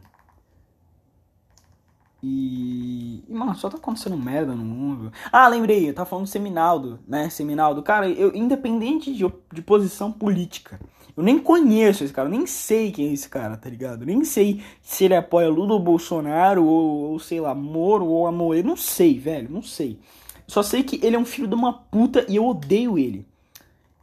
[2.22, 5.12] E, e, mano, só tá acontecendo merda no mundo.
[5.32, 7.30] Ah, lembrei, eu tava falando do Seminaldo, né?
[7.30, 7.82] Seminaldo.
[7.82, 10.80] Cara, eu, independente de, de posição política,
[11.16, 14.02] eu nem conheço esse cara, eu nem sei quem é esse cara, tá ligado?
[14.02, 18.28] Eu nem sei se ele apoia Lula ou Bolsonaro, ou, ou sei lá, Moro ou
[18.28, 18.68] Amoedo.
[18.68, 20.00] Não sei, velho, não sei.
[20.48, 23.26] Só sei que ele é um filho de uma puta e eu odeio ele.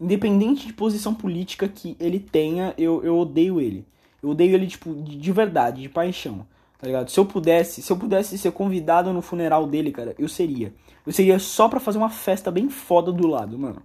[0.00, 3.86] Independente de posição política que ele tenha, eu, eu odeio ele.
[4.22, 6.46] Eu odeio ele, tipo, de, de verdade, de paixão.
[6.78, 7.10] Tá ligado?
[7.10, 10.74] Se eu pudesse, se eu pudesse ser convidado no funeral dele, cara, eu seria.
[11.06, 13.82] Eu seria só pra fazer uma festa bem foda do lado, mano.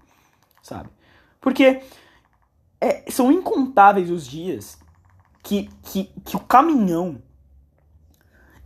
[0.61, 0.89] Sabe?
[1.39, 1.81] Porque
[2.81, 4.77] é, são incontáveis os dias
[5.41, 7.21] que, que, que o caminhão.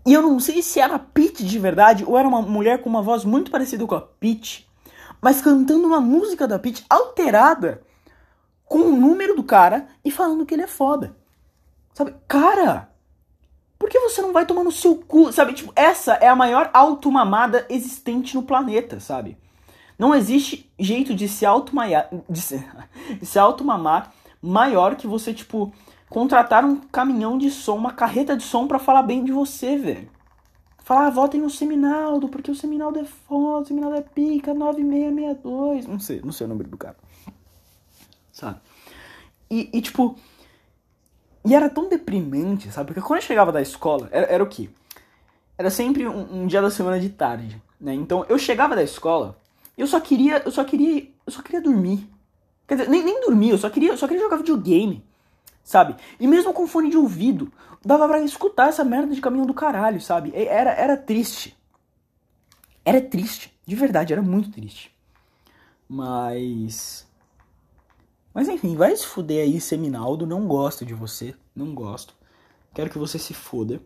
[0.06, 3.02] E eu não sei se era Pete de verdade ou era uma mulher com uma
[3.02, 4.65] voz muito parecida com a Pete,
[5.26, 7.82] mas cantando uma música da Pete alterada
[8.64, 11.18] com o número do cara e falando que ele é foda.
[11.96, 12.14] Sabe?
[12.28, 12.92] Cara,
[13.80, 15.34] por que você não vai tomar no seu cu?
[15.34, 19.36] Sabe, tipo, essa é a maior automamada existente no planeta, sabe?
[19.98, 22.64] Não existe jeito de se automamar, de se,
[23.20, 25.74] de se automamar maior que você, tipo,
[26.08, 30.15] contratar um caminhão de som, uma carreta de som para falar bem de você, velho.
[30.86, 35.88] Falar, ah, votem no Seminaldo, porque o Seminaldo é foda, o Seminaldo é pica, 9662.
[35.88, 36.96] Não sei, não sei o número do cara.
[38.32, 38.60] Sabe?
[39.50, 40.16] E, e tipo,
[41.44, 42.86] e era tão deprimente, sabe?
[42.86, 44.70] Porque quando eu chegava da escola, era, era o quê?
[45.58, 47.96] Era sempre um, um, dia da semana de tarde, né?
[47.96, 49.40] Então eu chegava da escola,
[49.76, 52.08] eu só queria, eu só queria, eu só queria dormir.
[52.68, 55.04] Quer dizer, nem, nem dormir, eu só queria, eu só queria jogar videogame,
[55.64, 55.96] sabe?
[56.20, 57.52] E mesmo com fone de ouvido,
[57.86, 60.32] dava pra escutar essa merda de caminhão do caralho, sabe?
[60.34, 61.56] Era, era triste.
[62.84, 64.94] Era triste, de verdade, era muito triste.
[65.88, 67.06] Mas
[68.36, 70.28] mas enfim, vai se fuder aí, Seminaldo.
[70.28, 71.34] Não gosto de você.
[71.56, 72.14] Não gosto.
[72.74, 73.82] Quero que você se foda.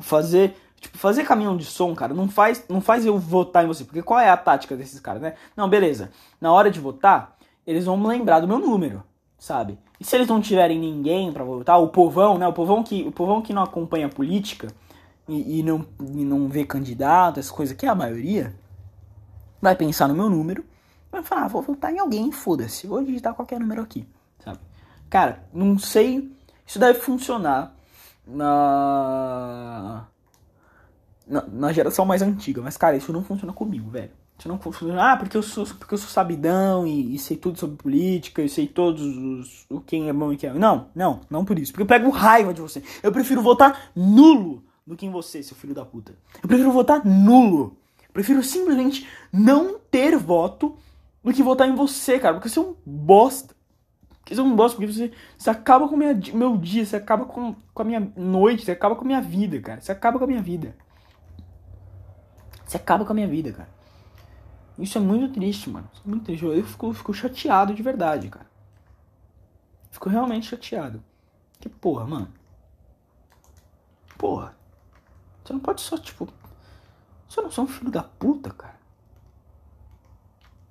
[0.00, 0.56] Fazer.
[0.80, 3.84] Tipo, fazer caminhão de som, cara, não faz, não faz eu votar em você.
[3.84, 5.36] Porque qual é a tática desses caras, né?
[5.56, 6.10] Não, beleza.
[6.40, 9.04] Na hora de votar, eles vão lembrar do meu número,
[9.38, 9.78] sabe?
[10.02, 12.48] E se eles não tiverem ninguém para votar, o povão, né?
[12.48, 14.68] O povão que, o povão que não acompanha a política
[15.28, 18.54] e, e, não, e não vê candidato, essas coisas, que é a maioria,
[19.60, 20.64] vai pensar no meu número
[21.12, 24.08] Vai falar, ah, vou votar em alguém, foda-se, vou digitar qualquer número aqui,
[24.42, 24.58] sabe?
[25.10, 26.34] Cara, não sei.
[26.66, 27.74] Isso deve funcionar
[28.26, 30.06] na.
[31.26, 34.10] Na, na geração mais antiga, mas cara, isso não funciona comigo, velho.
[34.42, 35.12] Isso não funciona.
[35.12, 38.48] Ah, porque eu sou, porque eu sou sabidão e, e sei tudo sobre política, e
[38.48, 39.66] sei todos os.
[39.70, 40.52] O quem é bom e quem é.
[40.52, 41.70] Não, não, não por isso.
[41.70, 42.82] Porque eu pego raiva de você.
[43.04, 46.16] Eu prefiro votar nulo do que em você, seu filho da puta.
[46.42, 47.76] Eu prefiro votar nulo.
[48.02, 50.76] Eu prefiro simplesmente não ter voto
[51.22, 52.34] do que votar em você, cara.
[52.34, 53.54] Porque você é um bosta.
[54.18, 57.26] Porque você é um bosta, porque você, você acaba com o meu dia, você acaba
[57.26, 59.80] com, com a minha noite, você acaba com a minha vida, cara.
[59.80, 60.74] Você acaba com a minha vida.
[62.66, 63.81] Você acaba com a minha vida, cara.
[64.78, 65.88] Isso é muito triste, mano.
[65.92, 66.44] Isso é muito triste.
[66.44, 68.46] Eu fico, fico chateado de verdade, cara.
[69.90, 71.02] Fico realmente chateado.
[71.60, 72.28] Que porra, mano.
[74.16, 74.56] Porra.
[75.44, 76.28] Você não pode só, tipo.
[77.28, 78.80] Você não ser um filho da puta, cara.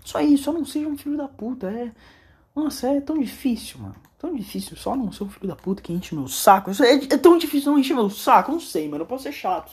[0.04, 1.70] Só isso, só não seja um filho da puta.
[1.70, 1.92] É.
[2.56, 3.96] Nossa, é tão difícil, mano.
[4.18, 6.72] Tão difícil só não ser um filho da puta que enche meu saco.
[6.72, 8.52] É, é tão difícil não encher meu saco.
[8.52, 9.04] Não sei, mano.
[9.04, 9.72] Eu posso ser chato.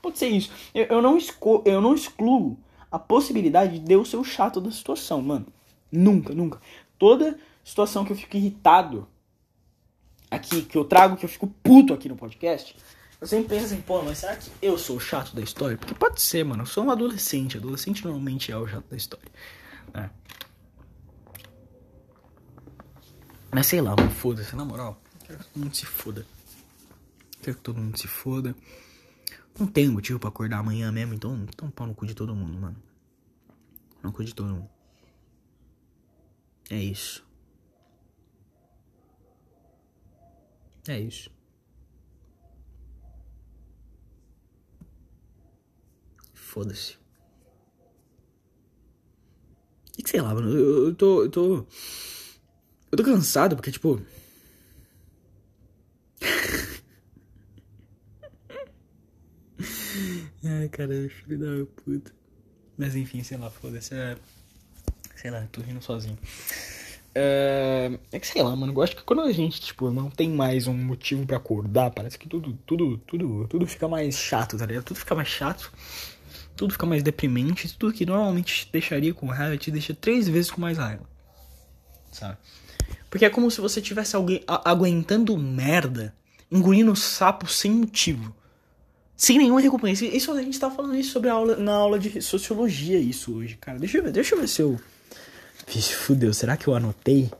[0.00, 0.50] Pode ser isso.
[0.74, 2.58] Eu, eu, não, esco, eu não excluo
[2.90, 5.46] a possibilidade de eu ser o chato da situação, mano.
[5.90, 6.60] Nunca, nunca.
[6.98, 9.06] Toda situação que eu fico irritado
[10.30, 12.76] aqui, que eu trago, que eu fico puto aqui no podcast,
[13.20, 15.76] eu sempre penso assim, pô, mas será que eu sou o chato da história?
[15.76, 16.62] Porque pode ser, mano.
[16.62, 17.58] Eu sou um adolescente.
[17.58, 19.30] Adolescente normalmente é o chato da história.
[19.92, 20.08] É.
[23.52, 24.98] Mas sei lá, mano, foda-se, na moral.
[25.26, 26.26] Quero que todo mundo se foda.
[27.42, 28.54] Quero que todo mundo se foda.
[29.58, 32.58] Não tenho motivo para acordar amanhã mesmo, então, então pau no cu de todo mundo,
[32.58, 32.76] mano.
[34.02, 34.70] No cu de todo mundo.
[36.70, 37.24] É isso.
[40.88, 41.30] É isso.
[46.32, 46.98] Foda-se.
[49.98, 51.22] E que sei lá, mano, eu, eu tô.
[51.24, 51.66] Eu tô.
[52.90, 54.00] Eu tô cansado porque, tipo.
[60.44, 62.12] Ai, cara, filho da puta.
[62.78, 63.94] Mas enfim, sei lá, foda-se.
[63.94, 64.16] É...
[65.14, 66.18] Sei lá, tô rindo sozinho.
[67.14, 67.98] É...
[68.10, 68.72] é que sei lá, mano.
[68.72, 72.18] Eu gosto que quando a gente, tipo, não tem mais um motivo para acordar, parece
[72.18, 74.84] que tudo, tudo, tudo, tudo fica mais chato, tá ligado?
[74.84, 75.70] Tudo fica mais chato.
[76.56, 77.76] Tudo fica mais deprimente.
[77.76, 81.04] Tudo que normalmente te deixaria com raiva te deixa três vezes com mais raiva.
[82.10, 82.38] Sabe?
[83.10, 86.14] Porque é como se você tivesse alguém aguentando merda,
[86.50, 88.34] engolindo sapo sem motivo
[89.20, 90.06] sem nenhuma recompensa.
[90.06, 93.54] Isso a gente tava falando isso sobre a aula, na aula de sociologia isso hoje,
[93.60, 93.78] cara.
[93.78, 94.80] Deixa eu ver, deixa eu ver se eu.
[95.68, 96.32] Vixe, fudeu.
[96.32, 97.30] Será que eu anotei?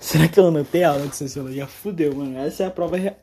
[0.00, 1.68] Será que eu anotei a aula de sociologia?
[1.68, 2.36] Fudeu, mano.
[2.36, 3.14] Essa é a prova real.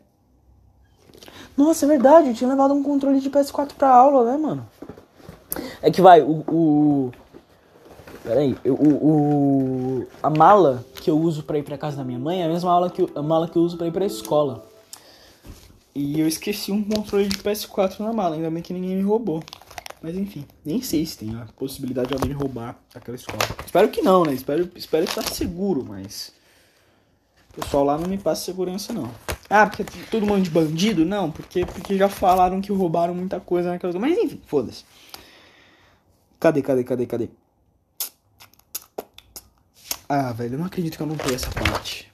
[1.58, 4.66] Nossa, é verdade, eu tinha levado um controle de PS4 pra aula, né, mano?
[5.82, 6.46] É que vai, o.
[6.48, 7.12] o...
[8.24, 12.42] Peraí, o, o, a mala que eu uso pra ir pra casa da minha mãe
[12.42, 14.66] é a mesma mala que, a mala que eu uso pra ir pra escola.
[16.00, 19.44] E eu esqueci um controle de PS4 na mala, ainda bem que ninguém me roubou.
[20.00, 23.40] Mas enfim, nem sei se tem a possibilidade de alguém roubar aquela escola.
[23.66, 24.32] Espero que não, né?
[24.32, 26.32] Espero, espero estar seguro, mas.
[27.50, 29.10] O pessoal lá não me passa segurança, não.
[29.50, 31.04] Ah, porque todo mundo de bandido?
[31.04, 34.00] Não, porque, porque já falaram que roubaram muita coisa naquela.
[34.00, 34.86] Mas enfim, foda-se.
[36.40, 37.30] Cadê, cadê, cadê, cadê?
[40.08, 42.14] Ah, velho, eu não acredito que eu não tenho essa parte.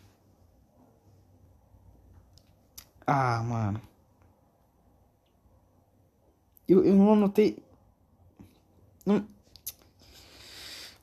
[3.05, 3.81] Ah, mano.
[6.67, 7.57] Eu, eu não anotei.
[9.05, 9.27] Não.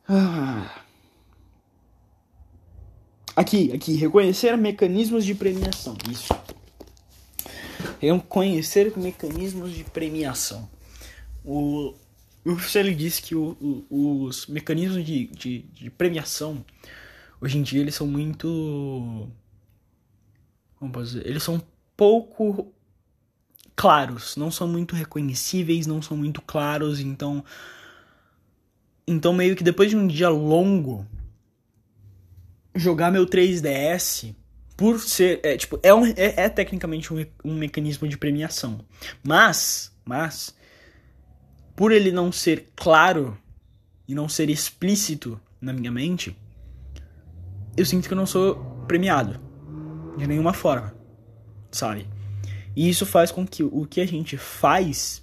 [0.09, 0.83] Ah.
[3.37, 3.95] Aqui, aqui.
[3.95, 5.97] Reconhecer mecanismos de premiação.
[6.11, 6.33] Isso.
[8.01, 10.69] Reconhecer mecanismos de premiação.
[11.45, 11.95] O,
[12.45, 13.57] o professor disse que o,
[13.91, 16.65] o, os mecanismos de, de, de premiação
[17.41, 19.29] hoje em dia eles são muito.
[20.93, 21.27] Posso dizer?
[21.27, 21.63] Eles são
[22.01, 22.73] pouco
[23.77, 27.45] claros, não são muito reconhecíveis, não são muito claros, então
[29.07, 31.07] então meio que depois de um dia longo
[32.75, 34.35] jogar meu 3DS
[34.79, 38.81] por ser é, tipo é, um, é, é tecnicamente um, um mecanismo de premiação,
[39.23, 40.57] mas mas
[41.77, 43.37] por ele não ser claro
[44.09, 46.35] e não ser explícito na minha mente,
[47.77, 48.57] eu sinto que eu não sou
[48.89, 49.39] premiado
[50.17, 50.99] de nenhuma forma
[51.71, 52.07] sabe?
[52.75, 55.23] E isso faz com que o que a gente faz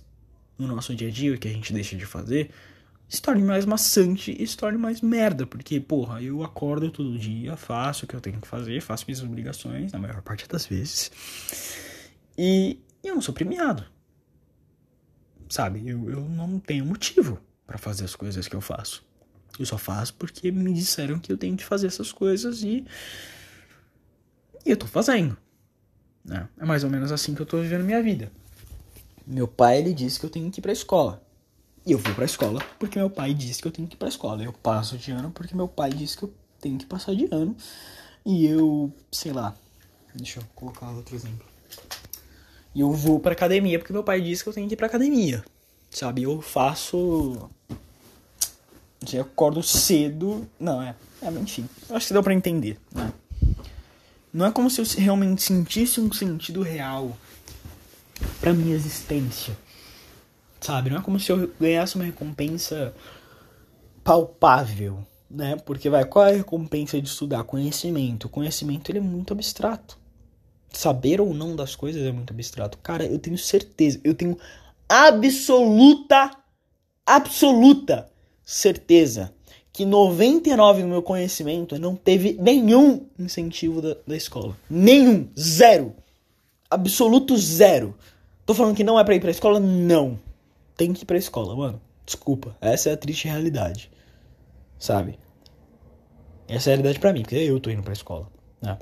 [0.58, 2.50] no nosso dia a dia, o que a gente deixa de fazer,
[3.08, 5.46] se torne mais maçante e se torne mais merda.
[5.46, 9.24] Porque, porra, eu acordo todo dia, faço o que eu tenho que fazer, faço minhas
[9.24, 11.12] obrigações, na maior parte das vezes.
[12.38, 13.86] E, eu não sou premiado.
[15.50, 15.88] Sabe?
[15.88, 19.06] Eu, eu não tenho motivo para fazer as coisas que eu faço.
[19.58, 22.86] Eu só faço porque me disseram que eu tenho que fazer essas coisas e.
[24.66, 25.38] E eu tô fazendo.
[26.28, 26.48] Né?
[26.60, 28.30] É mais ou menos assim que eu tô vivendo minha vida.
[29.26, 31.24] Meu pai, ele disse que eu tenho que ir pra escola.
[31.86, 34.10] E eu vou pra escola porque meu pai disse que eu tenho que ir pra
[34.10, 34.44] escola.
[34.44, 37.56] Eu passo de ano porque meu pai disse que eu tenho que passar de ano.
[38.26, 39.56] E eu, sei lá.
[40.14, 41.46] Deixa eu colocar outro exemplo.
[42.76, 44.88] E eu vou pra academia porque meu pai disse que eu tenho que ir pra
[44.88, 45.46] academia.
[45.90, 46.24] Sabe?
[46.24, 47.50] Eu faço.
[49.14, 50.46] Eu acordo cedo.
[50.60, 50.94] Não, é.
[51.22, 51.70] é enfim.
[51.90, 53.14] Acho que deu pra entender, né?
[54.34, 57.18] Não é como se eu realmente sentisse um sentido real
[58.40, 59.58] para minha existência.
[60.60, 60.90] Sabe?
[60.90, 62.94] Não é como se eu ganhasse uma recompensa
[64.04, 65.58] palpável né?
[65.58, 68.26] Porque vai, qual é a recompensa de estudar conhecimento?
[68.26, 69.98] O conhecimento ele é muito abstrato.
[70.72, 72.78] Saber ou não das coisas é muito abstrato.
[72.80, 74.38] Cara, eu tenho certeza, eu tenho
[74.88, 76.32] absoluta
[77.06, 78.10] absoluta
[78.44, 79.34] certeza
[79.78, 84.58] que 99 no meu conhecimento não teve nenhum incentivo da, da escola.
[84.68, 85.28] Nenhum.
[85.40, 85.94] Zero.
[86.68, 87.96] Absoluto zero.
[88.44, 89.60] Tô falando que não é pra ir pra escola?
[89.60, 90.20] Não.
[90.76, 91.80] Tem que ir pra escola, mano.
[92.04, 92.58] Desculpa.
[92.60, 93.92] Essa é a triste realidade.
[94.80, 95.20] Sabe?
[96.48, 98.28] Essa é a realidade pra mim, porque eu tô indo pra escola.
[98.60, 98.80] Né?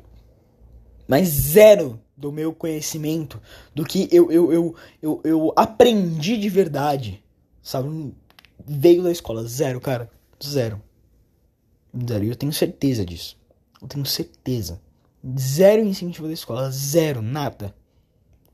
[1.06, 3.42] Mas zero do meu conhecimento,
[3.74, 7.22] do que eu, eu, eu, eu, eu aprendi de verdade,
[7.62, 8.14] sabe?
[8.66, 9.44] Veio da escola.
[9.44, 10.10] Zero, cara.
[10.46, 10.82] Zero.
[12.08, 12.24] Zero.
[12.24, 13.38] E eu tenho certeza disso.
[13.82, 14.82] Eu tenho certeza.
[15.38, 16.70] Zero incentivo da escola.
[16.72, 17.22] Zero.
[17.22, 17.76] Nada.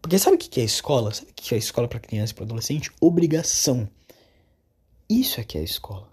[0.02, 1.14] Porque sabe o que é escola?
[1.14, 2.92] Sabe o que é escola para criança e para adolescente?
[3.00, 3.88] Obrigação.
[5.10, 6.10] Isso é que é escola.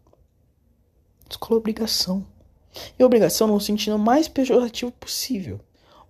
[1.31, 2.27] Escola é obrigação.
[2.99, 5.61] E obrigação no sentido mais pejorativo possível.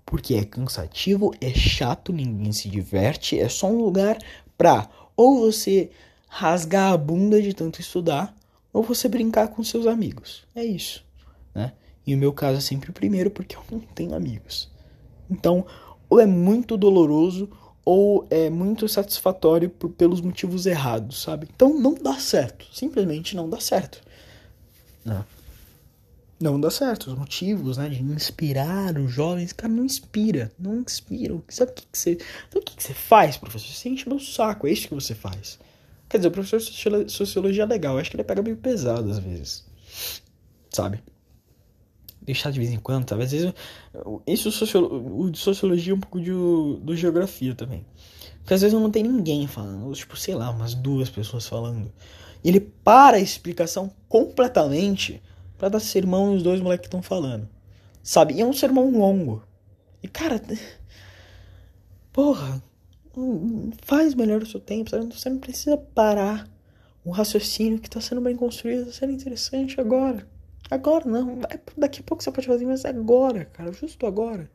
[0.04, 4.18] Porque é cansativo, é chato, ninguém se diverte, é só um lugar
[4.56, 5.90] pra ou você
[6.28, 8.34] rasgar a bunda de tanto estudar,
[8.72, 10.44] ou você brincar com seus amigos.
[10.54, 11.04] É isso,
[11.54, 11.72] né?
[12.06, 14.70] E o meu caso é sempre o primeiro porque eu não tenho amigos.
[15.30, 15.66] Então,
[16.08, 17.50] ou é muito doloroso
[17.84, 21.48] ou é muito satisfatório por, pelos motivos errados, sabe?
[21.54, 24.00] Então não dá certo, simplesmente não dá certo.
[25.04, 25.24] Né?
[26.40, 27.08] Não dá certo.
[27.10, 31.36] Os motivos, né, de inspirar os jovens, cara, não inspira, não inspira.
[31.48, 33.74] Sabe o que, que você, sabe o que, que você faz, professor?
[33.74, 35.58] Você enche meu saco, é isso que você faz.
[36.08, 36.58] Quer dizer, o professor
[37.04, 39.66] de sociologia é legal, acho que ele pega meio pesado às vezes.
[40.70, 41.02] Sabe?
[42.22, 43.24] Deixar de vez em quando, sabe?
[43.24, 43.52] Às vezes.
[44.26, 47.84] Isso o de sociologia é um pouco de, do geografia também.
[48.38, 51.92] Porque às vezes não tem ninguém falando, tipo, sei lá, umas duas pessoas falando.
[52.42, 55.22] E ele para a explicação completamente
[55.58, 57.48] para dar sermão nos dois moleques que estão falando.
[58.02, 58.34] Sabe?
[58.34, 59.42] E é um sermão longo.
[60.02, 60.40] E cara.
[62.12, 62.62] Porra,
[63.82, 65.06] faz melhor o seu tempo, sabe?
[65.12, 66.48] Você não precisa parar
[67.04, 70.26] o raciocínio que está sendo bem construído, está sendo interessante agora.
[70.70, 71.38] Agora não,
[71.76, 74.50] daqui a pouco você pode fazer, mas agora, cara, justo agora.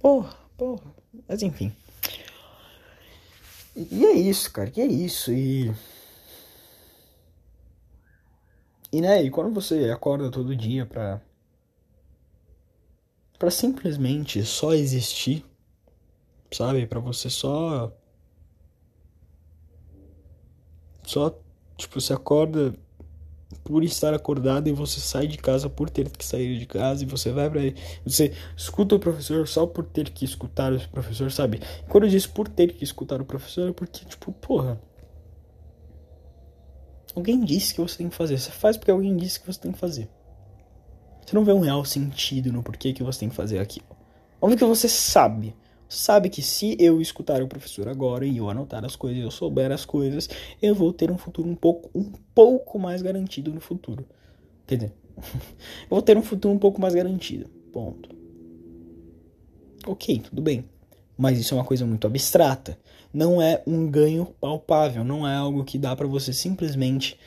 [0.00, 0.94] Porra, porra.
[1.28, 1.72] Mas enfim.
[3.76, 5.32] E é isso, cara, que é isso.
[5.32, 5.72] E.
[8.92, 11.20] E né, e quando você acorda todo dia pra.
[13.38, 15.44] pra simplesmente só existir
[16.50, 16.86] sabe?
[16.86, 17.92] Para você só
[21.04, 21.38] só
[21.76, 22.74] tipo você acorda
[23.62, 27.06] por estar acordado e você sai de casa por ter que sair de casa e
[27.06, 27.60] você vai para
[28.04, 31.60] você escuta o professor só por ter que escutar o professor, sabe?
[31.84, 34.80] E quando eu disse por ter que escutar o professor é porque tipo, porra,
[37.14, 38.38] alguém disse que você tem que fazer.
[38.38, 40.08] Você faz porque alguém disse que você tem que fazer.
[41.24, 43.86] Você não vê um real sentido no porquê que você tem que fazer aquilo.
[44.40, 45.54] Óbvio que você sabe
[45.88, 49.70] sabe que se eu escutar o professor agora e eu anotar as coisas, eu souber
[49.70, 50.28] as coisas,
[50.60, 54.04] eu vou ter um futuro um pouco, um pouco mais garantido no futuro.
[54.66, 57.48] Quer dizer, eu vou ter um futuro um pouco mais garantido.
[57.72, 58.14] Ponto.
[59.86, 60.64] Ok, tudo bem.
[61.16, 62.78] Mas isso é uma coisa muito abstrata.
[63.12, 65.04] Não é um ganho palpável.
[65.04, 67.18] Não é algo que dá para você simplesmente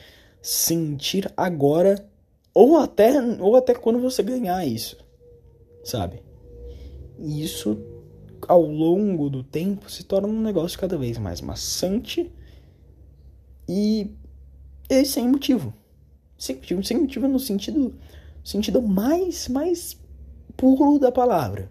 [0.42, 2.06] sentir agora
[2.54, 4.96] ou até ou até quando você ganhar isso,
[5.84, 6.22] sabe?
[7.18, 7.78] Isso
[8.48, 12.32] ao longo do tempo se torna um negócio cada vez mais maçante
[13.68, 14.10] e,
[14.88, 15.72] e sem motivo.
[16.36, 17.94] Sem motivo, sem motivo no sentido,
[18.42, 19.96] sentido mais, mais
[20.56, 21.70] puro da palavra.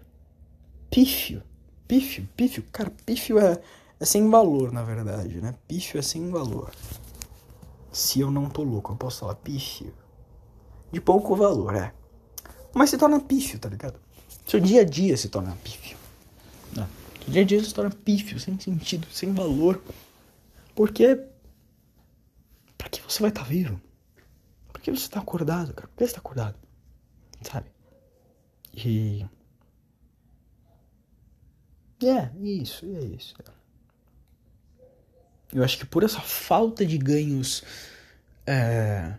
[0.90, 1.42] Pífio.
[1.86, 2.64] Pífio, pífio.
[2.72, 3.60] Cara, pífio é,
[3.98, 5.54] é sem valor, na verdade, né?
[5.66, 6.70] Pífio é sem valor.
[7.92, 9.92] Se eu não tô louco, eu posso falar pífio.
[10.92, 11.92] De pouco valor, é.
[12.72, 13.98] Mas se torna pífio, tá ligado?
[14.46, 15.99] Seu dia a dia se torna pífio.
[16.76, 16.88] Né?
[17.26, 19.82] O dia a dia se torna pífio, sem sentido, sem valor.
[20.74, 21.18] Porque.
[22.76, 23.80] Pra que você vai estar tá vivo?
[24.72, 25.88] Por que você está acordado, cara?
[25.88, 26.56] Por que você está acordado?
[27.42, 27.70] Sabe?
[28.74, 29.24] E.
[32.02, 33.34] É, isso, é isso.
[35.52, 37.62] Eu acho que por essa falta de ganhos
[38.46, 39.14] é,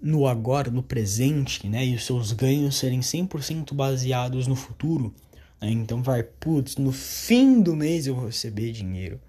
[0.00, 5.14] no agora, no presente, né, e os seus ganhos serem 100% baseados no futuro,
[5.62, 5.70] né?
[5.70, 9.20] Então vai, putz, no fim do mês eu vou receber dinheiro.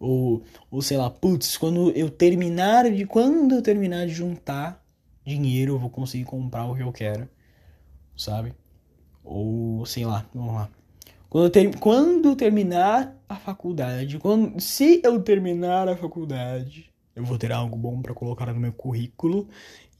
[0.00, 4.84] Ou, ou sei lá, putz, quando eu terminar de quando eu terminar de juntar
[5.24, 7.28] dinheiro, eu vou conseguir comprar o que eu quero,
[8.16, 8.54] sabe?
[9.24, 10.70] Ou sei lá, vamos lá.
[11.28, 17.36] Quando eu, ter, quando terminar a faculdade, quando, se eu terminar a faculdade, eu vou
[17.36, 19.48] ter algo bom para colocar no meu currículo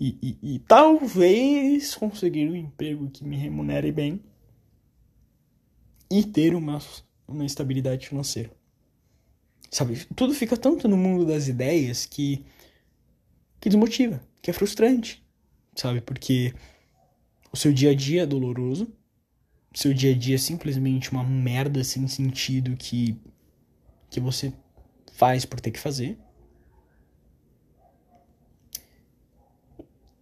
[0.00, 4.22] e, e, e talvez conseguir um emprego que me remunere bem
[6.10, 6.78] e ter uma,
[7.26, 8.50] uma estabilidade financeira.
[9.70, 12.44] Sabe, tudo fica tanto no mundo das ideias que
[13.60, 15.22] que desmotiva, que é frustrante,
[15.74, 16.00] sabe?
[16.00, 16.54] Porque
[17.52, 18.84] o seu dia a dia é doloroso,
[19.74, 23.20] o seu dia a dia é simplesmente uma merda sem sentido que
[24.10, 24.52] que você
[25.12, 26.18] faz por ter que fazer.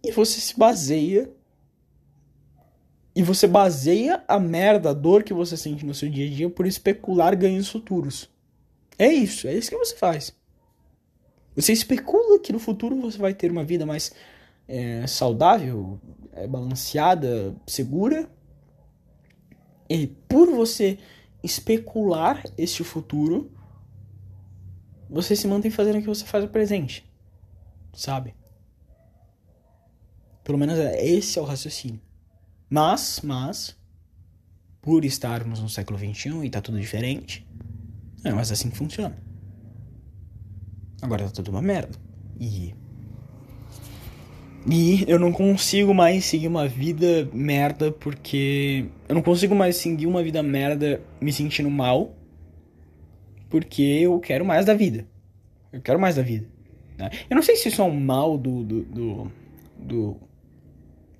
[0.03, 1.31] E você se baseia
[3.17, 6.47] e você baseia a merda, a dor que você sente no seu dia a dia
[6.51, 8.29] por especular ganhos futuros.
[8.95, 10.35] É isso, é isso que você faz.
[11.55, 14.13] Você especula que no futuro você vai ter uma vida mais
[14.67, 15.99] é, saudável,
[16.31, 18.29] é, balanceada, segura.
[19.89, 20.99] E por você
[21.43, 23.51] especular este futuro,
[25.09, 27.03] você se mantém fazendo o que você faz no presente.
[27.93, 28.35] Sabe?
[30.43, 32.05] Pelo menos é, esse é o raciocínio.
[32.69, 33.77] Mas, mas,
[34.81, 37.47] por estarmos no século XXI e tá tudo diferente,
[38.23, 39.17] é mas assim que funciona.
[41.01, 41.97] Agora tá tudo uma merda.
[42.39, 42.73] E.
[44.69, 48.85] E eu não consigo mais seguir uma vida merda porque.
[49.07, 52.13] Eu não consigo mais seguir uma vida merda me sentindo mal.
[53.49, 55.07] Porque eu quero mais da vida.
[55.71, 56.47] Eu quero mais da vida.
[56.97, 57.09] Né?
[57.29, 59.31] Eu não sei se isso é um mal do, do, do,
[59.77, 60.17] do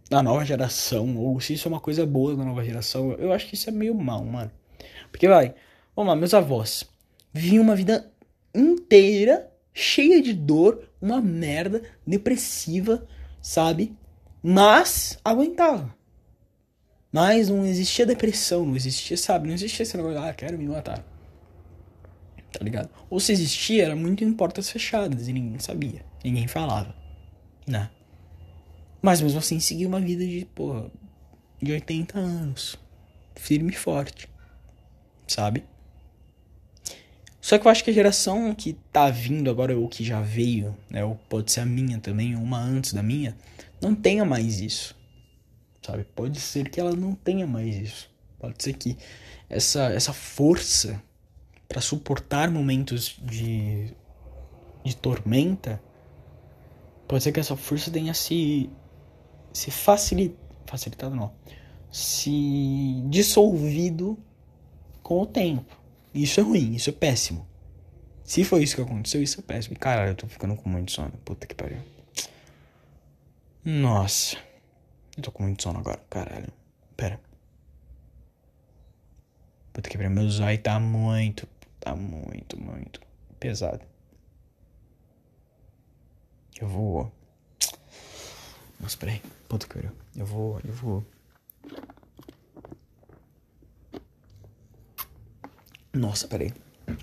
[0.10, 3.12] da nova geração, ou se isso é uma coisa boa da nova geração.
[3.14, 4.52] Eu acho que isso é meio mal, mano.
[5.12, 5.54] Porque vai,
[5.96, 6.86] vamos lá, meus avós
[7.34, 8.12] viviam uma vida
[8.54, 13.08] inteira cheia de dor, uma merda, depressiva,
[13.42, 13.96] sabe?
[14.42, 15.96] Mas aguentava.
[17.12, 19.48] Mas não existia depressão, não existia, sabe?
[19.48, 21.06] Não existia esse negócio, ah, quero me matar.
[22.52, 22.90] Tá ligado?
[23.10, 26.96] Ou se existia, era muito em portas fechadas e ninguém sabia, ninguém falava,
[27.68, 27.92] né?
[29.02, 30.92] Mas mesmo assim segui uma vida de, porra,
[31.62, 32.78] de 80 anos.
[33.36, 34.30] Firme e forte.
[35.28, 35.64] Sabe?
[37.40, 40.76] Só que eu acho que a geração que tá vindo agora, ou que já veio,
[40.90, 43.38] né, ou pode ser a minha também, ou uma antes da minha,
[43.82, 44.96] não tenha mais isso.
[45.82, 46.04] Sabe?
[46.04, 48.10] Pode ser que ela não tenha mais isso.
[48.40, 48.98] Pode ser que
[49.50, 51.02] essa, essa força
[51.68, 53.94] para suportar momentos de,
[54.84, 55.82] de tormenta,
[57.08, 58.70] pode ser que essa força tenha se
[59.54, 61.34] se facilita, facilitado não,
[61.92, 64.18] se dissolvido
[65.02, 65.76] com o tempo.
[66.14, 67.48] Isso é ruim, isso é péssimo.
[68.24, 69.76] Se foi isso que aconteceu, isso é péssimo.
[69.76, 71.12] E caralho, eu tô ficando com muito sono.
[71.24, 71.78] Puta que pariu.
[73.64, 74.38] Nossa.
[75.16, 76.52] Eu tô com muito sono agora, caralho.
[76.98, 77.20] Pera.
[79.72, 81.48] Puta que pariu, meu zóio tá muito,
[81.80, 83.00] tá muito, muito
[83.40, 83.86] pesado.
[86.60, 87.12] Eu vou
[88.80, 89.22] mas peraí.
[89.48, 90.60] Puta que Eu vou.
[90.64, 91.06] Eu vou.
[95.94, 96.54] Nossa, peraí.
[96.88, 96.98] Eu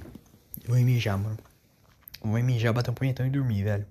[0.68, 1.38] vou mijar, mano.
[2.22, 3.86] Eu vou mijar, bater um punhetão e dormir, velho.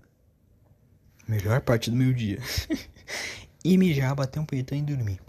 [1.28, 2.40] Melhor parte do meu dia.
[3.64, 5.20] e mijar, bater um punhetão e dormir.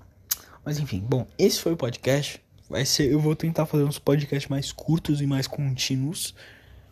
[0.64, 2.42] Mas enfim, bom, esse foi o podcast.
[2.68, 6.34] Vai ser, eu vou tentar fazer uns podcasts mais curtos e mais contínuos.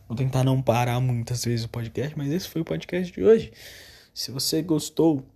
[0.06, 3.52] Vou tentar não parar muitas vezes o podcast, mas esse foi o podcast de hoje.
[4.14, 5.26] Se você gostou,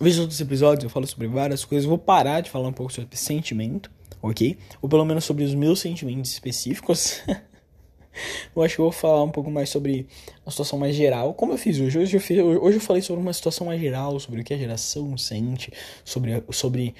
[0.00, 1.86] Veja outros episódios, eu falo sobre várias coisas.
[1.86, 3.90] Vou parar de falar um pouco sobre sentimento,
[4.20, 4.58] ok?
[4.80, 7.22] Ou pelo menos sobre os meus sentimentos específicos.
[8.54, 10.06] eu acho que eu vou falar um pouco mais sobre
[10.44, 11.34] a situação mais geral.
[11.34, 11.98] Como eu fiz hoje.
[11.98, 14.58] Hoje eu, fiz, hoje eu falei sobre uma situação mais geral, sobre o que a
[14.58, 15.72] geração sente,
[16.04, 16.94] sobre, sobre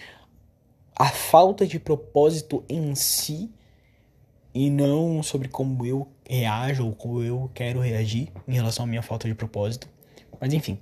[0.95, 3.51] a falta de propósito em si.
[4.55, 9.01] E não sobre como eu reajo ou como eu quero reagir em relação à minha
[9.01, 9.89] falta de propósito.
[10.39, 10.79] Mas enfim.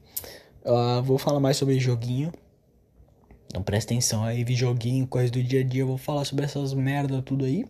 [0.65, 2.33] Uh, vou falar mais sobre joguinho.
[3.47, 5.83] Então presta atenção aí, joguinho, coisa do dia a dia.
[5.83, 7.65] Eu vou falar sobre essas merda tudo aí.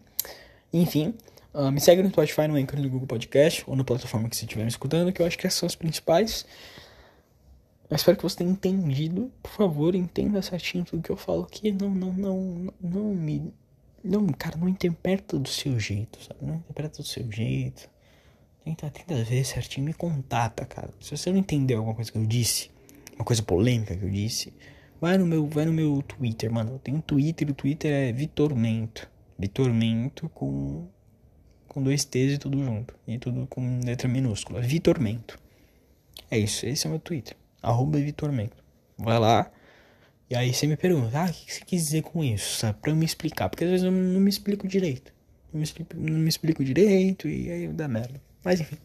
[0.73, 1.15] Enfim,
[1.55, 4.45] uh, me segue no Spotify, no Anchor, no Google Podcast ou na plataforma que você
[4.45, 6.45] estiver me escutando, que eu acho que essas são as principais.
[7.89, 9.33] Eu espero que você tenha entendido.
[9.43, 11.73] Por favor, entenda certinho tudo que eu falo aqui.
[11.73, 13.53] Não, não, não, não, não me.
[14.03, 16.39] Não, cara, não interpreta do seu jeito, sabe?
[16.43, 17.89] Não interpreta do seu jeito.
[18.65, 20.91] Tenta, tenta ver certinho, me contata, cara.
[21.01, 22.71] Se você não entendeu alguma coisa que eu disse,
[23.21, 24.53] uma coisa polêmica que eu disse,
[24.99, 26.73] vai no meu, vai no meu Twitter, mano.
[26.73, 29.09] Eu tenho um Twitter, o Twitter é Vitormento.
[29.39, 30.89] Vitormento com
[31.69, 32.95] com dois T's e tudo junto.
[33.07, 34.61] E tudo com letra minúscula.
[34.61, 35.39] Vitormento.
[36.31, 37.37] É isso, esse é o meu Twitter.
[37.63, 38.57] Arroba Vitormento.
[38.99, 39.51] Vai lá.
[40.29, 42.59] E aí você me pergunta, ah, o que você quis dizer com isso?
[42.59, 42.79] Sabe?
[42.81, 43.49] Pra eu me explicar.
[43.49, 45.13] Porque às vezes eu não me explico direito.
[45.53, 48.21] Não me explico, não me explico direito e aí dá merda.
[48.43, 48.79] Mas enfim.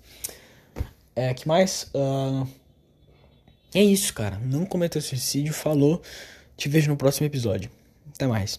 [1.15, 1.89] É, que mais?
[1.93, 2.64] Uh...
[3.75, 4.39] É isso, cara.
[4.39, 5.53] Não cometa suicídio.
[5.53, 6.01] Falou.
[6.55, 7.69] Te vejo no próximo episódio.
[8.13, 8.57] Até mais.